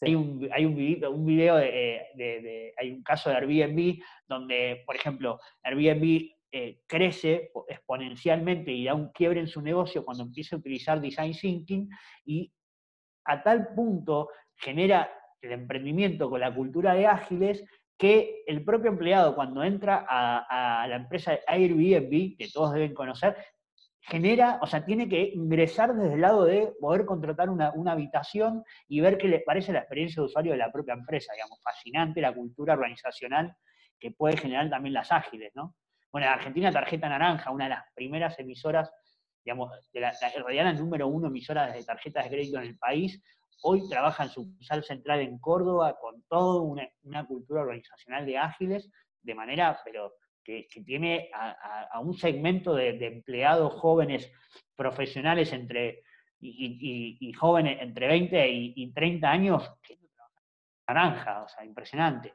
[0.00, 6.30] Hay, un, hay un, video, de, hay un caso de Airbnb donde, por ejemplo, Airbnb
[6.52, 11.32] eh, crece exponencialmente y da un quiebre en su negocio cuando empieza a utilizar design
[11.32, 11.88] thinking
[12.24, 12.52] y
[13.24, 17.64] a tal punto genera el emprendimiento con la cultura de ágiles
[17.98, 23.36] que el propio empleado cuando entra a, a la empresa Airbnb, que todos deben conocer,
[24.06, 29.00] genera, o sea, tiene que ingresar desde el lado de poder contratar una, habitación y
[29.00, 32.34] ver qué le parece la experiencia de usuario de la propia empresa, digamos, fascinante la
[32.34, 33.56] cultura organizacional
[33.98, 35.74] que puede generar también las ágiles, ¿no?
[36.12, 38.90] Bueno, en Argentina Tarjeta Naranja, una de las primeras emisoras,
[39.42, 42.78] digamos, de la, en realidad la número uno emisora de tarjetas de crédito en el
[42.78, 43.22] país,
[43.62, 48.36] hoy trabaja en su sucursal central en Córdoba con toda una, una cultura organizacional de
[48.36, 48.90] ágiles,
[49.22, 50.12] de manera, pero
[50.44, 54.30] que, tiene a, un segmento de, empleados jóvenes
[54.76, 56.02] profesionales entre
[56.40, 59.98] y, jóvenes entre 20 y, 30 años que
[60.86, 62.34] naranja, o sea, impresionante.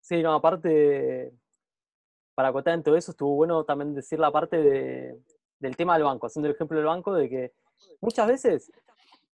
[0.00, 1.32] Sí, no, aparte,
[2.34, 5.20] para acotar en todo eso, estuvo bueno también decir la parte
[5.58, 7.52] del tema del banco, haciendo el ejemplo del banco, de que
[8.00, 8.72] muchas veces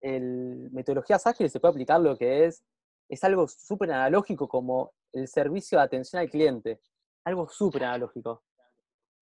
[0.02, 2.63] el metodologías ágiles se puede aplicar lo que es,
[3.08, 6.82] es algo súper analógico como el servicio de atención al cliente.
[7.24, 8.43] Algo súper analógico.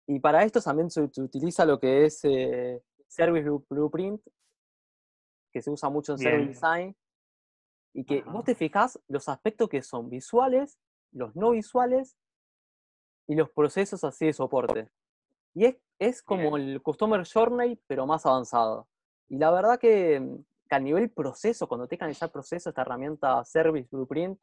[0.06, 4.22] Y para esto también se, utiliza lo que es eh, Service Blueprint,
[5.52, 6.96] que se usa mucho en Service Design,
[7.92, 10.78] y que vos te fijas los aspectos que son visuales,
[11.12, 12.16] los no visuales
[13.26, 14.90] y los procesos así de soporte.
[15.54, 18.86] Y es, es como el Customer Journey, pero más avanzado.
[19.28, 20.22] Y la verdad que,
[20.68, 24.38] que a nivel proceso, cuando te canalizar proceso, esta herramienta Service Blueprint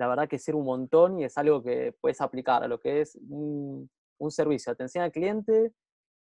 [0.00, 3.02] la verdad que sirve un montón y es algo que puedes aplicar a lo que
[3.02, 3.90] es un,
[4.30, 5.74] servicio de atención al cliente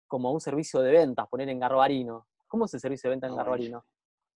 [0.07, 2.25] como un servicio de ventas, poner en Garbarino.
[2.47, 3.83] ¿Cómo es el servicio de venta en Garbarino?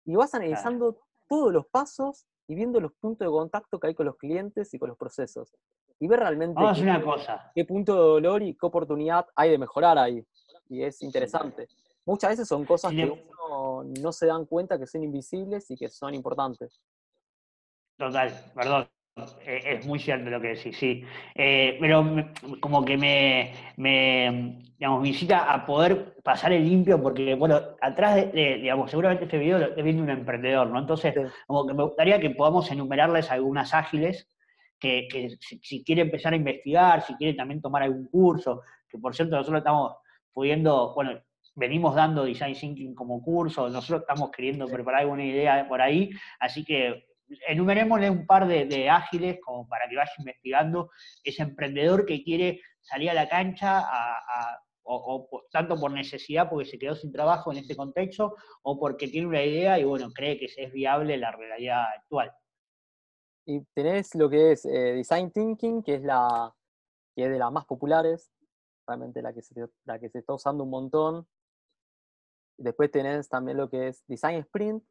[0.06, 4.08] Y vas analizando todos los pasos y viendo los puntos de contacto que hay con
[4.08, 5.56] los clientes y con los procesos.
[6.00, 7.52] Y ver realmente qué, una cosa.
[7.54, 10.26] qué punto de dolor y qué oportunidad hay de mejorar ahí.
[10.68, 11.68] Y es interesante.
[12.06, 15.90] Muchas veces son cosas que uno no se dan cuenta que son invisibles y que
[15.90, 16.82] son importantes.
[17.98, 18.88] Total, perdón,
[19.46, 21.04] es muy cierto lo que decís, sí.
[21.36, 22.06] Eh, pero
[22.60, 28.58] como que me, me, digamos, incita a poder pasar el limpio, porque, bueno, atrás de,
[28.58, 30.80] digamos, seguramente este video lo viendo un emprendedor, ¿no?
[30.80, 31.14] Entonces,
[31.48, 34.30] como que me gustaría que podamos enumerarles algunas ágiles
[34.80, 39.36] que, si, quiere empezar a investigar, si quiere también tomar algún curso, que por cierto
[39.36, 39.96] nosotros estamos
[40.32, 41.20] pudiendo, bueno,
[41.56, 46.64] venimos dando design thinking como curso, nosotros estamos queriendo preparar alguna idea por ahí, así
[46.64, 47.08] que
[47.48, 50.92] enumerémosle un par de, ágiles como para que vaya investigando
[51.24, 53.86] ese emprendedor que quiere salir a la cancha
[54.84, 59.28] o, tanto por necesidad porque se quedó sin trabajo en este contexto o porque tiene
[59.28, 62.32] una idea y bueno, cree que es viable la realidad actual.
[63.46, 66.54] Y tenés lo que es eh, Design Thinking, que es, la,
[67.16, 68.30] que es de las más populares,
[68.86, 69.54] realmente la que, se,
[69.86, 71.28] la que se está usando un montón.
[72.58, 74.84] Después tenés también lo que es Design Sprint,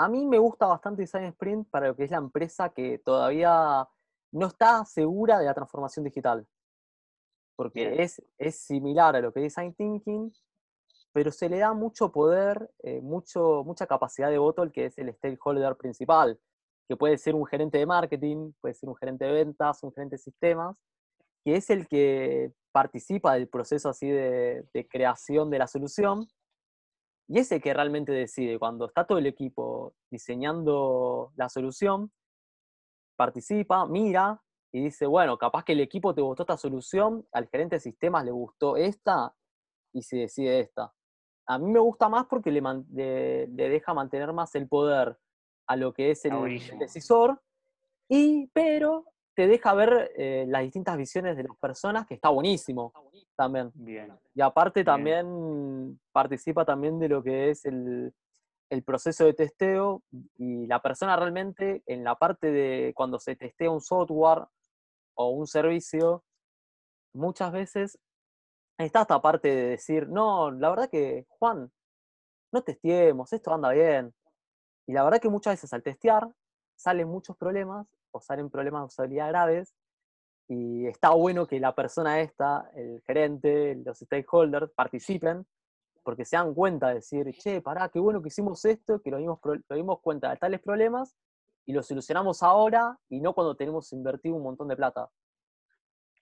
[0.00, 3.86] a mí me gusta bastante Design Sprint para lo que es la empresa que todavía
[4.32, 6.46] no está segura de la transformación digital.
[7.54, 10.32] Porque es, es, similar a lo que es Design Thinking,
[11.12, 14.96] pero se le da mucho poder, eh, mucho, mucha capacidad de voto al que es
[14.96, 16.40] el stakeholder principal,
[16.88, 20.14] que puede ser un gerente de marketing, puede ser un gerente de ventas, un gerente
[20.14, 20.78] de sistemas,
[21.44, 26.26] que es el que participa del proceso así de, de creación de la solución,
[27.30, 32.10] y ese que realmente decide, cuando está todo el equipo diseñando la solución,
[33.16, 37.76] participa, mira y dice, bueno, capaz que el equipo te gustó esta solución, al gerente
[37.76, 39.32] de sistemas le gustó esta
[39.92, 40.92] y se decide esta.
[41.46, 45.16] A mí me gusta más porque le, deja mantener más el poder
[45.68, 46.34] a lo que es el,
[46.80, 47.40] decisor,
[48.08, 52.92] y, pero te deja ver eh, las distintas visiones de las personas, que está buenísimo
[53.36, 53.70] también.
[53.74, 54.12] Bien.
[54.34, 58.12] Y aparte también participa también de lo que es el,
[58.84, 60.02] proceso de testeo
[60.36, 64.44] y la persona realmente en la parte de cuando se testea un software
[65.14, 66.22] o un servicio,
[67.12, 67.98] muchas veces
[68.78, 71.70] está esta parte de decir, no, la verdad que, Juan,
[72.52, 74.14] no testeemos, esto anda bien.
[74.86, 76.28] Y la verdad que muchas veces al testear
[76.76, 79.74] salen muchos problemas o salen problemas de usabilidad graves
[80.48, 85.46] y está bueno que la persona esta, el gerente, los stakeholders, participen,
[86.02, 89.20] porque se dan cuenta de decir, che, pará, qué bueno que hicimos esto, que nos
[89.20, 89.38] dimos,
[89.70, 91.16] dimos cuenta de tales problemas
[91.66, 95.08] y lo solucionamos ahora y no cuando tenemos invertido un montón de plata.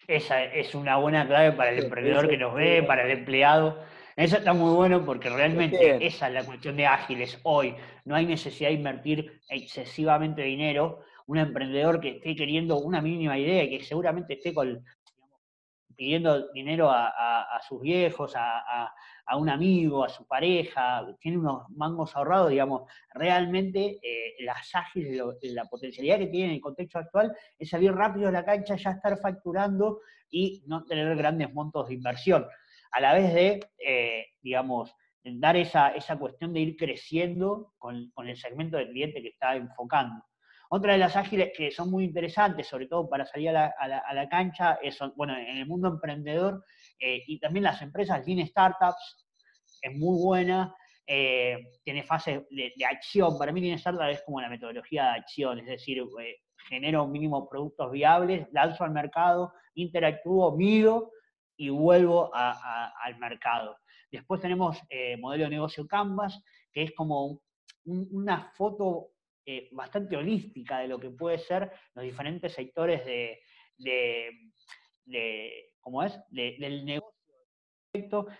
[0.06, 3.78] Esa es una buena clave para el emprendedor que nos ve, para el empleado.
[4.14, 7.74] Eso está muy bueno porque realmente esa es la cuestión de ágiles hoy.
[8.04, 13.62] No hay necesidad de invertir excesivamente dinero un emprendedor que esté queriendo una mínima idea
[13.62, 14.54] y que seguramente esté
[15.94, 18.90] pidiendo dinero a, sus viejos, a,
[19.36, 25.66] un amigo, a su pareja, tiene unos mangos ahorrados, digamos, realmente eh, las ágiles, la
[25.66, 29.18] potencialidad que tiene en el contexto actual es salir rápido a la cancha, ya estar
[29.18, 32.46] facturando y no tener grandes montos de inversión.
[32.92, 38.36] A la vez de, eh, digamos, dar esa, cuestión de ir creciendo con, con el
[38.38, 40.24] segmento de cliente que está enfocando.
[40.70, 44.78] Otra de las ágiles que son muy interesantes, sobre todo para salir a la, cancha,
[44.82, 46.62] es, bueno, en el mundo emprendedor
[46.98, 49.26] eh, y también las empresas Lean Startups,
[49.80, 50.74] es muy buena,
[51.06, 53.38] eh, tiene fases de, acción.
[53.38, 56.36] Para mí Lean Startup es como la metodología de acción, es decir, eh,
[56.68, 61.12] genero mínimo productos viables, lanzo al mercado, interactúo, mido
[61.56, 63.78] y vuelvo al mercado.
[64.12, 64.78] Después tenemos
[65.18, 67.40] modelo de negocio Canvas, que es como
[67.84, 69.12] una foto
[69.50, 73.40] eh, bastante holística de lo que puede ser los diferentes sectores de,
[75.80, 76.20] ¿cómo es?
[76.28, 77.14] del negocio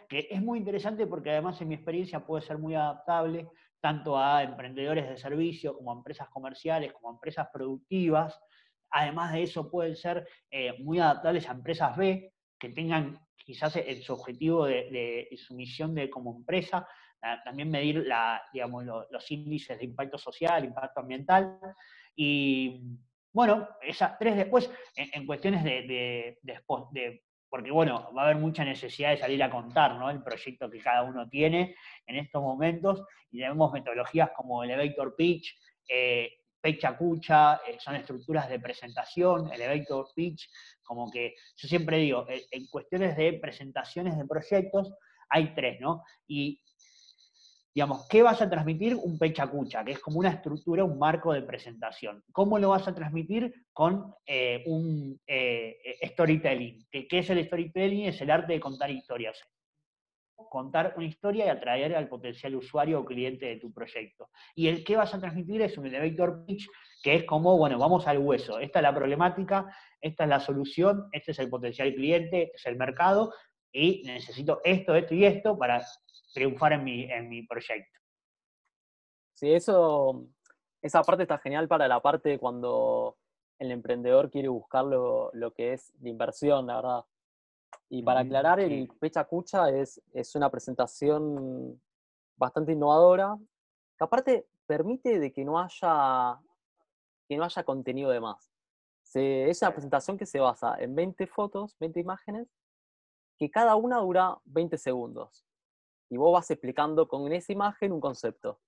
[0.07, 3.49] que es muy interesante porque además en mi experiencia puede ser muy adaptable
[3.81, 8.39] tanto a emprendedores de servicio como a empresas comerciales, como a empresas productivas.
[8.91, 14.03] Además de eso pueden ser eh, muy adaptables a empresas B que tengan quizás en
[14.03, 16.87] su objetivo de, de, su misión de como empresa
[17.45, 21.59] también medir la, digamos, los índices de impacto social, impacto ambiental.
[22.15, 22.81] Y
[23.33, 29.11] bueno, esas tres después, en, cuestiones de, de, porque bueno, va a haber mucha necesidad
[29.11, 30.11] de salir a contar ¿no?
[30.11, 31.75] el proyecto que cada uno tiene
[32.07, 35.57] en estos momentos, y tenemos metodologías como Elevator Pitch,
[35.89, 40.51] eh, Pecha Cucha, eh, son estructuras de presentación, Elevator Pitch,
[40.83, 44.93] como que yo siempre digo, en cuestiones de presentaciones de proyectos,
[45.31, 46.03] hay tres, ¿no?
[46.27, 46.61] Y
[47.79, 48.97] digamos, ¿qué vas a transmitir?
[48.97, 52.25] Un pechacucha, que es como una estructura, un marco de presentación.
[52.33, 53.55] ¿Cómo lo vas a transmitir?
[53.73, 56.89] Con eh, un eh, storytelling.
[56.91, 58.07] ¿Qué, es el storytelling?
[58.07, 59.41] Es el arte de contar historias.
[60.35, 64.29] Contar una historia y atraer al potencial usuario o cliente de tu proyecto.
[64.57, 66.67] Y el que vas a transmitir es un elevator pitch,
[67.01, 68.59] que es como, bueno, vamos al hueso.
[68.59, 72.67] Esta es la problemática, esta es la solución, este es el potencial cliente, este es
[72.67, 73.33] el mercado,
[73.73, 75.85] y necesito esto, esto y esto para
[76.33, 77.99] triunfar en mi, en mi proyecto.
[79.35, 80.27] Sí, eso,
[80.83, 83.17] esa parte está genial para la parte cuando
[83.59, 87.05] el emprendedor quiere buscar lo, que es la inversión, la verdad.
[87.89, 91.81] Y para aclarar, el Pecha Cucha es, es una presentación
[92.37, 93.37] bastante innovadora,
[93.97, 96.39] que aparte permite de que no haya,
[97.29, 98.51] que no haya contenido de más.
[99.15, 102.49] es una presentación que se basa en 20 fotos, 20 imágenes,
[103.39, 105.48] que cada una dura 20 segundos.
[106.11, 108.61] Y vos vas explicando con esa imagen un concepto.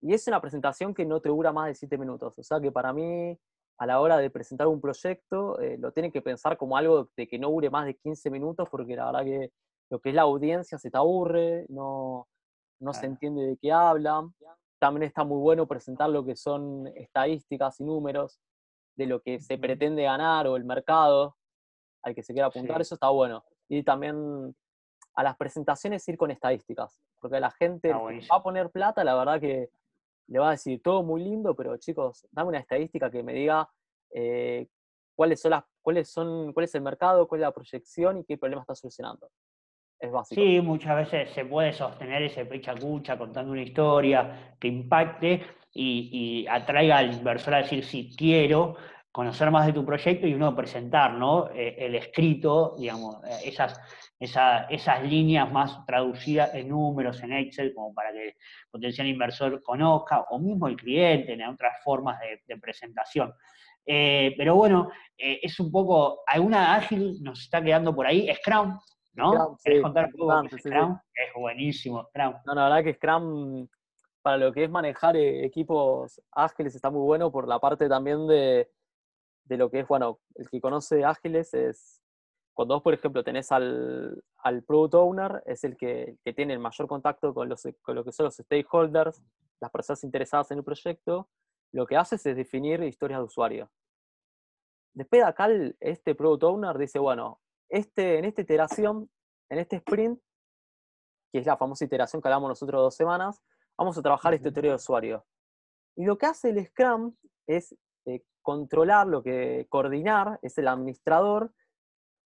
[0.00, 2.38] Y es una presentación que no te dura más de 7 minutos.
[2.38, 3.38] O sea que para mí
[3.78, 7.26] a la hora de presentar un proyecto, eh, lo tienen que pensar como algo de
[7.26, 9.50] que no dure más de 15 minutos, porque la verdad que
[9.90, 12.28] lo que es la audiencia se te aburre, no,
[12.80, 14.34] no se entiende de qué hablan.
[14.78, 18.40] También está muy bueno presentar lo que son estadísticas y números
[18.96, 21.36] de lo que se pretende ganar o el mercado
[22.02, 23.44] al que se quiera apuntar, eso está bueno.
[23.68, 24.54] Y también
[25.14, 29.40] a las presentaciones ir con estadísticas, porque la gente va a poner plata, la verdad
[29.40, 29.70] que
[30.28, 33.68] le va a decir todo muy lindo, pero chicos, dame una estadística que me diga
[34.14, 34.66] eh,
[35.14, 38.38] cuáles son las, cuáles son, cuál es el mercado, cuál es la proyección y qué
[38.38, 39.28] problema está solucionando.
[39.98, 40.40] Es básico.
[40.40, 45.42] Sí, muchas veces se puede sostener ese pecha cucha contando una historia que impacte
[45.72, 48.76] y, y atraiga al inversor a decir si quiero
[49.12, 51.50] conocer más de tu proyecto y uno presentar ¿no?
[51.50, 53.48] Eh, el escrito, digamos, eh,
[54.22, 58.34] esas, esas líneas más traducidas en números, en Excel, como para que el
[58.70, 63.32] potencial inversor conozca, o mismo el cliente, en otras formas de, presentación.
[63.84, 68.78] Eh, pero bueno, es un poco, alguna ágil nos está quedando por ahí, Scrum,
[69.14, 69.56] ¿no?
[69.62, 70.98] ¿Querés contar un poco Scrum?
[71.14, 72.34] Es buenísimo, Scrum.
[72.46, 73.66] No, la verdad que Scrum,
[74.22, 78.68] para lo que es manejar equipos ágiles, está muy bueno por la parte también de
[79.44, 82.01] de lo que es, bueno, el que conoce ágiles es,
[82.54, 86.58] cuando vos, por ejemplo, tenés al, al Product Owner, es el que, que tiene el
[86.58, 89.22] mayor contacto con, los, con lo que son los stakeholders,
[89.60, 91.28] las personas interesadas en el proyecto,
[91.72, 93.70] lo que haces es definir historias de usuario.
[94.94, 95.48] Después de acá,
[95.80, 97.40] este Product Owner dice, bueno,
[97.70, 99.10] este, en esta iteración,
[99.48, 100.20] en este sprint,
[101.32, 103.42] que es la famosa iteración que hablamos nosotros dos semanas,
[103.78, 105.24] vamos a trabajar esta historia de usuario.
[105.96, 107.14] Y lo que hace el Scrum
[107.46, 107.74] es
[108.04, 111.54] eh, controlar, lo que coordinar es el administrador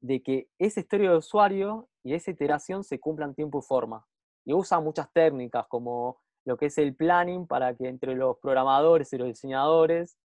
[0.06, 4.06] de que esa historia de usuario y esa iteración se cumplan tiempo y forma.
[4.44, 9.12] Y usa muchas técnicas como lo que es el planning para que entre los programadores
[9.12, 10.16] y los diseñadores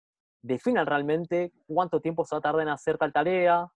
[0.43, 3.67] definan realmente cuánto tiempo se va a tardar en hacer tal tarea.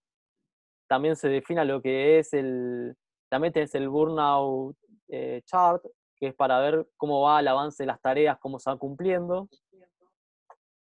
[0.87, 2.95] También se defina lo que es el,
[3.29, 4.77] también tenés el burnout
[5.07, 5.83] eh, chart,
[6.17, 9.49] que es para ver cómo va el avance de las tareas, cómo se va cumpliendo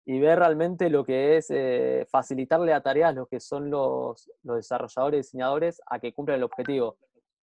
[0.06, 4.58] y ver realmente lo que es eh, facilitarle a tareas los que son los, los,
[4.58, 6.98] desarrolladores diseñadores a que cumplan el objetivo.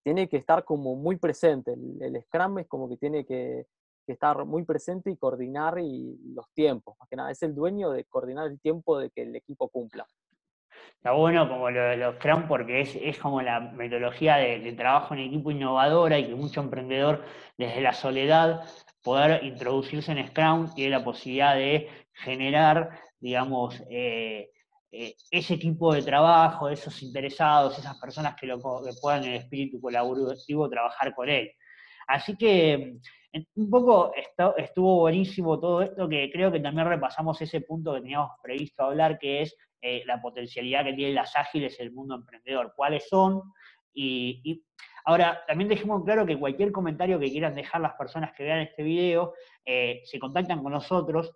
[0.04, 3.66] Tiene que estar como muy presente, el, Scrum es como que tiene que,
[4.08, 8.06] estar muy presente y coordinar y los tiempos, más que nada, es el dueño de
[8.06, 10.04] coordinar el tiempo de que el equipo cumpla.
[10.96, 15.20] Está bueno como los Scrum porque es, es, como la metodología de, de, trabajo en
[15.20, 17.24] equipo innovadora y que mucho emprendedor
[17.56, 18.64] desde la soledad
[19.04, 21.88] poder introducirse en Scrum tiene la posibilidad de
[22.20, 22.90] generar,
[23.20, 24.52] digamos, eh,
[24.92, 29.80] eh, ese tipo de trabajo, esos interesados, esas personas que, lo, puedan en el espíritu
[29.80, 31.52] colaborativo trabajar con él.
[32.08, 32.98] Así que
[33.56, 34.12] un poco
[34.58, 39.20] estuvo buenísimo todo esto, que creo que también repasamos ese punto que teníamos previsto hablar,
[39.20, 43.44] que es eh, la potencialidad que tienen las ágiles en el mundo emprendedor, cuáles son,
[43.94, 44.64] y,
[45.06, 48.82] ahora también dejemos claro que cualquier comentario que quieran dejar las personas que vean este
[48.82, 49.34] video,
[49.66, 51.32] se contactan con nosotros,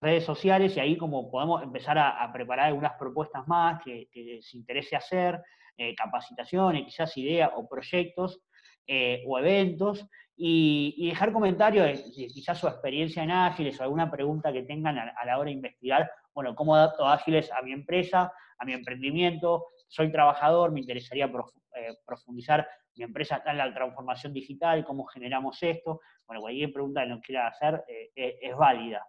[0.00, 4.96] redes sociales y ahí como podemos empezar a, preparar algunas propuestas más que, les interese
[4.96, 5.40] hacer,
[5.76, 8.40] eh, capacitaciones, quizás ideas o proyectos
[8.86, 14.62] eh, o eventos, y, dejar comentarios quizás su experiencia en Ágiles o alguna pregunta que
[14.62, 18.72] tengan a, la hora de investigar, bueno, cómo adapto Ágiles a mi empresa, a mi
[18.72, 25.04] emprendimiento, soy trabajador, me interesaría eh, profundizar, mi empresa está en la transformación digital, cómo
[25.04, 27.84] generamos esto, bueno, cualquier pregunta que nos quiera hacer
[28.14, 29.04] es válida.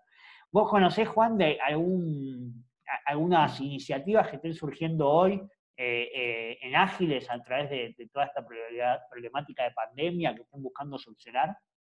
[0.51, 2.65] ¿Vos conocés, Juan, de algún,
[3.05, 5.41] algunas iniciativas que estén surgiendo hoy
[5.77, 8.45] eh, eh, en Ágiles a través de, toda esta
[9.09, 11.57] problemática de pandemia que estén buscando solucionar?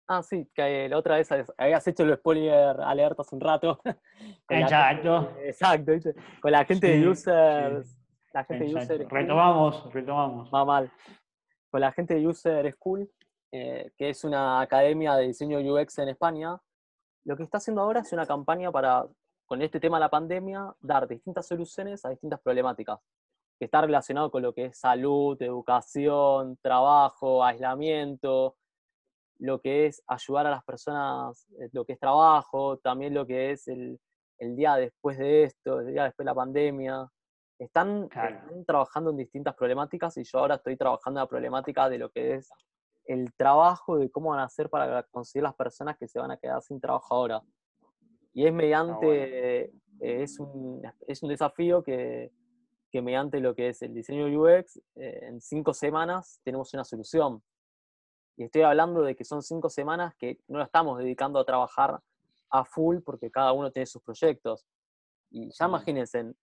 [0.08, 3.80] Ah, sí, que la otra vez habías hecho el spoiler alerta hace un rato.
[4.50, 5.34] exacto.
[5.42, 5.94] exacto,
[6.42, 7.98] con la gente de users.
[8.34, 10.52] La gente de user retomamos, retomamos.
[10.54, 10.92] Va mal.
[11.70, 13.10] Con la gente de User School,
[13.54, 16.58] eh, que es una academia de diseño UX en España,
[17.26, 19.06] lo que está haciendo ahora es una campaña para,
[19.46, 23.00] con este tema de la pandemia, dar distintas soluciones a distintas problemáticas,
[23.60, 28.56] que está relacionado con lo que es salud, educación, trabajo, aislamiento,
[29.40, 33.52] lo que es ayudar a las personas, eh, lo que es trabajo, también lo que
[33.52, 34.00] es el,
[34.40, 37.08] día después de esto, el día después de la pandemia,
[37.60, 38.10] están,
[38.66, 42.36] trabajando en distintas problemáticas y yo ahora estoy trabajando en la problemática de lo que
[42.36, 42.50] es
[43.14, 46.38] el trabajo, de cómo van a hacer para conseguir las personas que se van a
[46.38, 47.42] quedar sin trabajo ahora.
[48.34, 52.32] Y es mediante, eh, es, un, es un desafío que,
[52.92, 57.42] que mediante lo que es el diseño UX, eh, en cinco semanas tenemos una solución.
[58.38, 62.00] Y estoy hablando de que son cinco semanas que no lo estamos dedicando a trabajar
[62.50, 64.66] a full porque cada uno tiene sus proyectos.
[65.30, 66.34] Y ya imagínense,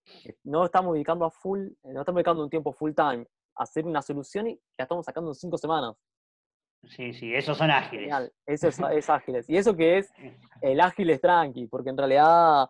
[0.45, 4.01] no estamos dedicando a full, no estamos dedicando un tiempo full time a hacer una
[4.01, 5.95] solución y la estamos sacando en cinco semanas.
[6.85, 8.33] Sí, sí, esos son ágiles.
[8.47, 9.49] Eso es, es, ágiles.
[9.51, 10.12] Y eso que es
[10.62, 12.68] el ágil es tranqui, porque en realidad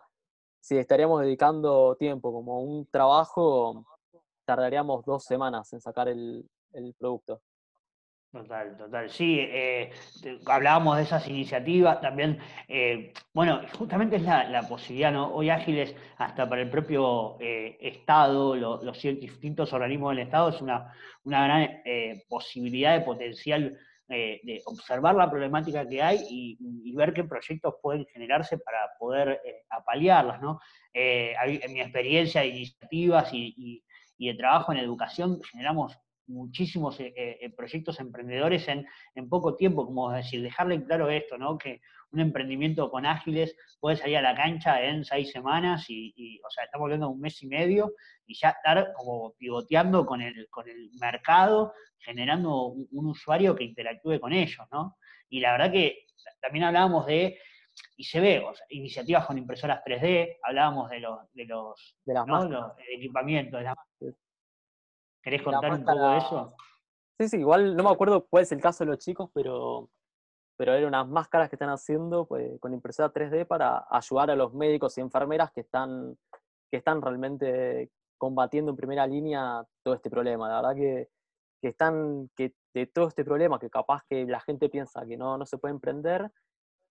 [0.61, 3.85] si estaríamos dedicando tiempo como un trabajo,
[4.45, 7.41] tardaríamos dos semanas en sacar el, el producto.
[8.31, 9.09] Total, total.
[9.09, 9.91] Sí, eh,
[10.45, 12.37] hablábamos de esas iniciativas también.
[12.67, 15.33] Eh, bueno, justamente es la, posibilidad, ¿no?
[15.33, 20.93] Hoy Ágiles, hasta para el propio eh, Estado, los distintos organismos del Estado, es una,
[21.23, 21.81] una gran
[22.27, 23.79] posibilidad de potencial
[24.09, 29.39] de observar la problemática que hay y, ver qué proyectos pueden generarse para poder
[29.69, 30.59] apalearlas, ¿no?
[30.93, 33.83] en mi experiencia de iniciativas y,
[34.17, 35.97] y de trabajo en educación, generamos
[36.29, 38.85] muchísimos eh, eh, proyectos emprendedores en,
[39.29, 41.57] poco tiempo, como decir, dejarle claro esto, ¿no?
[41.57, 46.49] Que un emprendimiento con ágiles puede salir a la cancha en seis semanas y, o
[46.49, 47.93] sea, estamos hablando de un mes y medio
[48.25, 54.19] y ya estar como pivoteando con el, con el mercado, generando un, usuario que interactúe
[54.19, 54.97] con ellos, ¿no?
[55.29, 56.05] Y la verdad que
[56.41, 57.37] también hablábamos de
[57.95, 62.13] y se ve, o sea, iniciativas con impresoras 3D, hablábamos de los, de los, de
[62.13, 63.75] los equipamientos, de las
[65.21, 66.55] ¿Querés contar un poco de eso?
[67.19, 69.89] Sí, sí, igual no me acuerdo cuál es el caso de los chicos, pero,
[70.57, 74.53] pero eran unas máscaras que están haciendo pues, con impresora 3D para ayudar a los
[74.53, 76.17] médicos y enfermeras que están,
[76.71, 80.47] que están realmente combatiendo en primera línea todo este problema.
[80.47, 81.09] La verdad que,
[81.61, 85.37] que están, que de todo este problema, que capaz que la gente piensa que no,
[85.37, 86.31] no se puede emprender,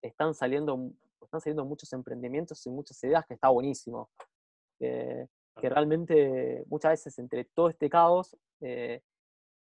[0.03, 0.91] están saliendo,
[1.23, 4.11] están saliendo muchos emprendimientos y muchas ideas que está buenísimo.
[4.81, 5.27] Eh,
[5.61, 9.03] que realmente muchas veces entre todo este caos eh,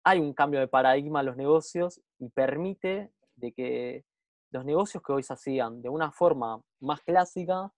[0.05, 4.05] hay un cambio de paradigma en los negocios y permite de que
[4.51, 7.73] los negocios que hoy se hacían de una forma más clásica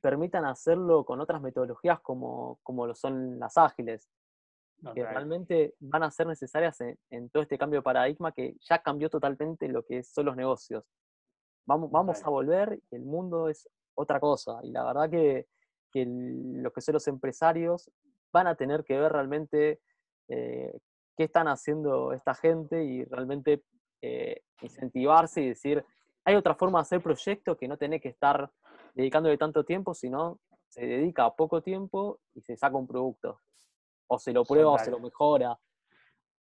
[0.00, 4.10] permitan hacerlo con otras metodologías como, como lo son las ágiles,
[4.94, 6.78] que realmente van a ser necesarias
[7.08, 10.84] en, todo este cambio de paradigma que ya cambió totalmente lo que son los negocios.
[11.64, 14.60] Vamos, vamos a volver y el mundo es otra cosa.
[14.62, 15.46] Y la verdad que
[15.94, 17.88] que lo que son los empresarios
[18.32, 19.80] van a tener que ver realmente
[20.28, 20.76] eh,
[21.16, 23.62] qué están haciendo esta gente y realmente
[24.02, 25.84] eh, incentivarse y decir,
[26.24, 28.50] hay otra forma de hacer proyectos que no tenés que estar
[28.94, 33.40] dedicándole tanto tiempo, sino se dedica poco tiempo y se saca un producto.
[34.08, 35.56] O se lo prueba o se lo mejora.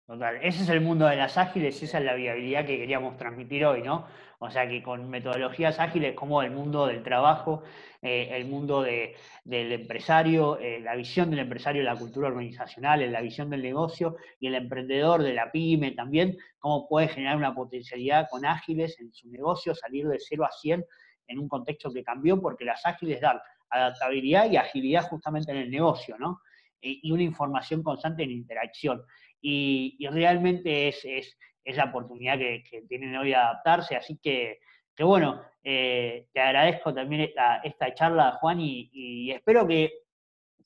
[0.07, 0.37] Total.
[0.41, 3.83] Ese es el mundo de las ágiles esa es la viabilidad que queríamos transmitir hoy,
[3.83, 4.07] ¿no?
[4.39, 7.65] O sea que con metodologías ágiles como el mundo del trabajo,
[8.03, 13.51] eh, el mundo del empresario, eh, la visión del empresario, la cultura organizacional, la visión
[13.51, 18.47] del negocio y el emprendedor de la pyme también, cómo puede generar una potencialidad con
[18.47, 20.85] ágiles en su negocio, salir de 0 a 100
[21.27, 23.41] en un contexto que cambió, porque las ágiles dan
[23.71, 26.43] adaptabilidad y agilidad justamente en el negocio, ¿no?
[26.79, 29.03] y una información constante en interacción
[29.49, 34.59] y, realmente es, es, la oportunidad que, tienen hoy de adaptarse, así que,
[34.95, 40.01] que bueno, eh, te agradezco también esta, esta charla, Juan, y, espero que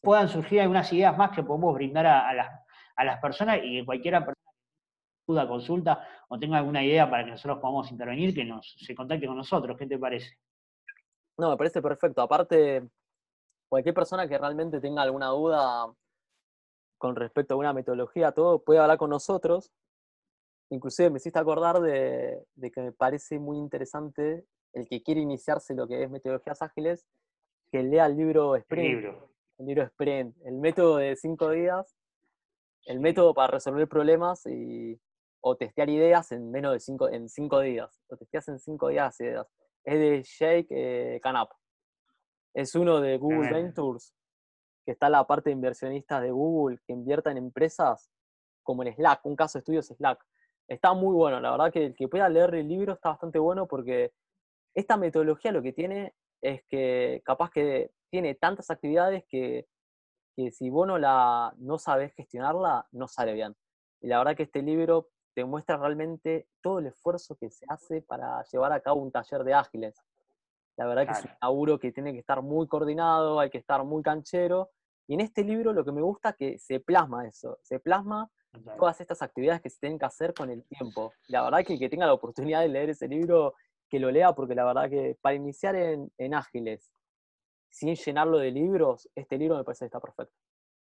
[0.01, 2.49] puedan surgir algunas ideas más que podemos brindar a, las,
[2.97, 4.41] a las personas y que cualquiera persona
[5.29, 9.27] duda, consulta o tenga alguna idea para que nosotros podamos intervenir, que nos, se contacte
[9.27, 9.77] con nosotros.
[9.77, 10.39] ¿Qué te parece?
[11.37, 12.23] No, me parece perfecto.
[12.23, 12.89] Aparte,
[13.69, 15.87] cualquier persona que realmente tenga alguna duda
[17.01, 19.73] con respecto a una metodología, todo, puede hablar con nosotros.
[20.69, 24.45] Inclusive me hiciste acordar de, que me parece muy interesante
[24.75, 27.07] el que quiere iniciarse lo que es metodologías ágiles,
[27.73, 28.87] que lea el libro Sprint.
[28.87, 31.97] El libro, el libro Sprint, el método de cinco días,
[32.85, 35.01] el método para resolver problemas y,
[35.41, 37.99] o testear ideas en menos de cinco, en cinco días.
[38.11, 39.49] Lo testeas en cinco días ideas.
[39.85, 41.51] Es de Jake eh, Canap.
[42.53, 44.15] Es uno de Google Ventures
[44.91, 48.11] que está la parte de inversionistas de Google que invierta en empresas
[48.65, 50.21] como en Slack, un caso de estudios Slack.
[50.67, 53.69] Está muy bueno, la verdad que el que pueda leer el libro está bastante bueno
[53.69, 54.13] porque
[54.75, 59.69] esta metodología lo que tiene es que capaz que tiene tantas actividades que,
[60.35, 63.55] que si vos no, la, no sabes gestionarla, no sale bien.
[64.01, 68.03] Y la verdad que este libro te muestra realmente todo el esfuerzo que se hace
[68.03, 69.95] para llevar a cabo un taller de ágiles.
[70.77, 73.85] La verdad que es un laburo que tiene que estar muy coordinado, hay que estar
[73.85, 74.71] muy canchero
[75.11, 78.31] Y en este libro lo que me gusta es que se plasma eso, se plasma
[78.79, 81.13] todas estas actividades que se tienen que hacer con el tiempo.
[81.27, 83.55] La verdad que el que tenga la oportunidad de leer ese libro,
[83.89, 86.93] que lo lea, porque la verdad que para iniciar en, en ágiles,
[87.71, 90.37] sin llenarlo de libros, este libro me parece que está perfecto.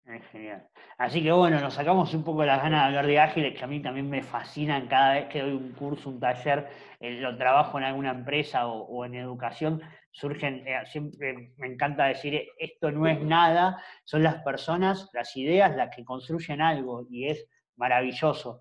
[0.07, 0.67] Es genial.
[0.99, 3.69] Así que bueno, nos sacamos un poco las ganas de hablar de ágiles, que a
[3.69, 7.79] mí también me fascinan cada vez que doy un curso, un taller, eh, lo trabajo
[7.79, 9.81] en alguna empresa o, en educación,
[10.11, 15.77] surgen, eh, siempre me encanta decir, esto no es nada, son las personas, las ideas
[15.77, 17.47] las que construyen algo y es
[17.77, 18.61] maravilloso,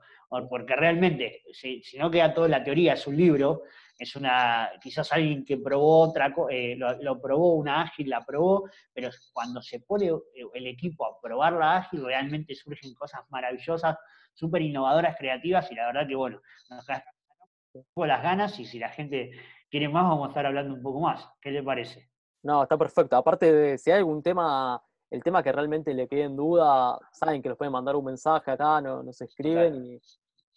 [0.49, 3.63] porque realmente, si, si no queda toda la teoría, es un libro,
[3.99, 9.09] es una, quizás alguien que probó otra eh, lo, probó una ágil, la probó, pero
[9.33, 13.97] cuando se pone eh, el equipo a probar la ágil, realmente surgen cosas maravillosas,
[14.33, 16.85] súper innovadoras, creativas, y la verdad que bueno, nos
[17.93, 19.31] poco las ganas, y si la gente
[19.69, 21.29] quiere más, vamos a estar hablando un poco más.
[21.41, 22.09] ¿Qué le parece?
[22.41, 23.17] No, está perfecto.
[23.17, 24.81] Aparte de si hay algún tema,
[25.11, 28.49] el tema que realmente le quede en duda, saben que nos pueden mandar un mensaje
[28.49, 29.99] acá, nos escriben y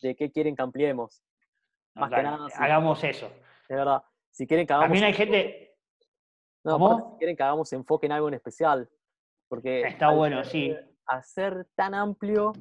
[0.01, 1.23] de qué quieren que ampliemos.
[1.95, 2.47] Más que nada.
[2.57, 3.31] Hagamos eso.
[3.69, 4.03] De verdad.
[4.31, 4.87] Si quieren que hagamos.
[4.87, 5.77] También hay gente.
[6.65, 8.89] No, si quieren que hagamos enfoque en algo en especial.
[9.49, 9.83] Porque.
[9.83, 10.77] Está bueno, sí.
[11.07, 12.53] Hacer tan amplio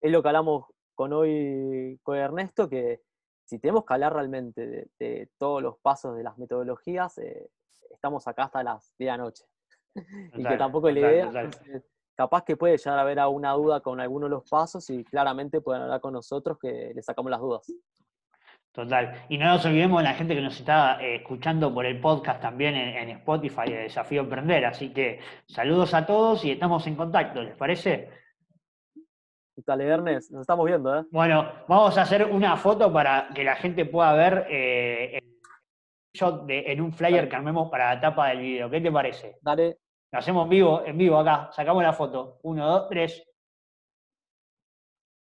[0.00, 3.02] es lo que hablamos con hoy con Ernesto, que
[3.44, 7.50] si tenemos que hablar realmente de, todos los pasos de las metodologías, eh,
[7.90, 9.44] estamos acá hasta las 10 de la noche.
[10.34, 11.50] y que tampoco es la idea.
[12.16, 15.60] capaz que puede llegar a haber alguna duda con alguno de los pasos y claramente
[15.60, 17.66] pueden hablar con nosotros que le sacamos las dudas.
[18.74, 19.24] Total.
[19.28, 22.42] Y no nos olvidemos de la gente que nos está eh, escuchando por el podcast
[22.42, 24.64] también en, Spotify de Desafío Emprender.
[24.66, 28.10] Así que saludos a todos y estamos en contacto, ¿les parece?
[29.64, 31.04] Dale, Ernest, nos estamos viendo, ¿eh?
[31.12, 35.40] Bueno, vamos a hacer una foto para que la gente pueda ver eh, el
[36.12, 38.68] shot de, en un flyer que armemos para la tapa del video.
[38.68, 39.38] ¿Qué te parece?
[39.40, 39.78] Dale.
[40.10, 41.48] Lo hacemos en vivo, en vivo acá.
[41.52, 42.40] Sacamos la foto.
[42.42, 43.24] Uno, dos, tres.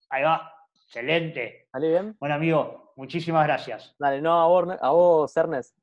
[0.08, 0.61] Ahí va.
[0.92, 1.68] Excelente.
[1.72, 2.16] ¿Sale bien?
[2.20, 3.96] Bueno, amigo, muchísimas gracias.
[3.98, 5.74] Dale, no, a vos, a vos Ernest.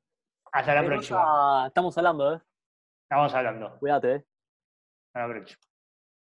[0.52, 1.64] Hasta la próxima.
[1.66, 2.40] Estamos hablando, ¿eh?
[3.02, 3.76] Estamos hablando.
[3.80, 4.24] Cuídate, ¿eh?
[5.08, 5.69] Hasta la próxima.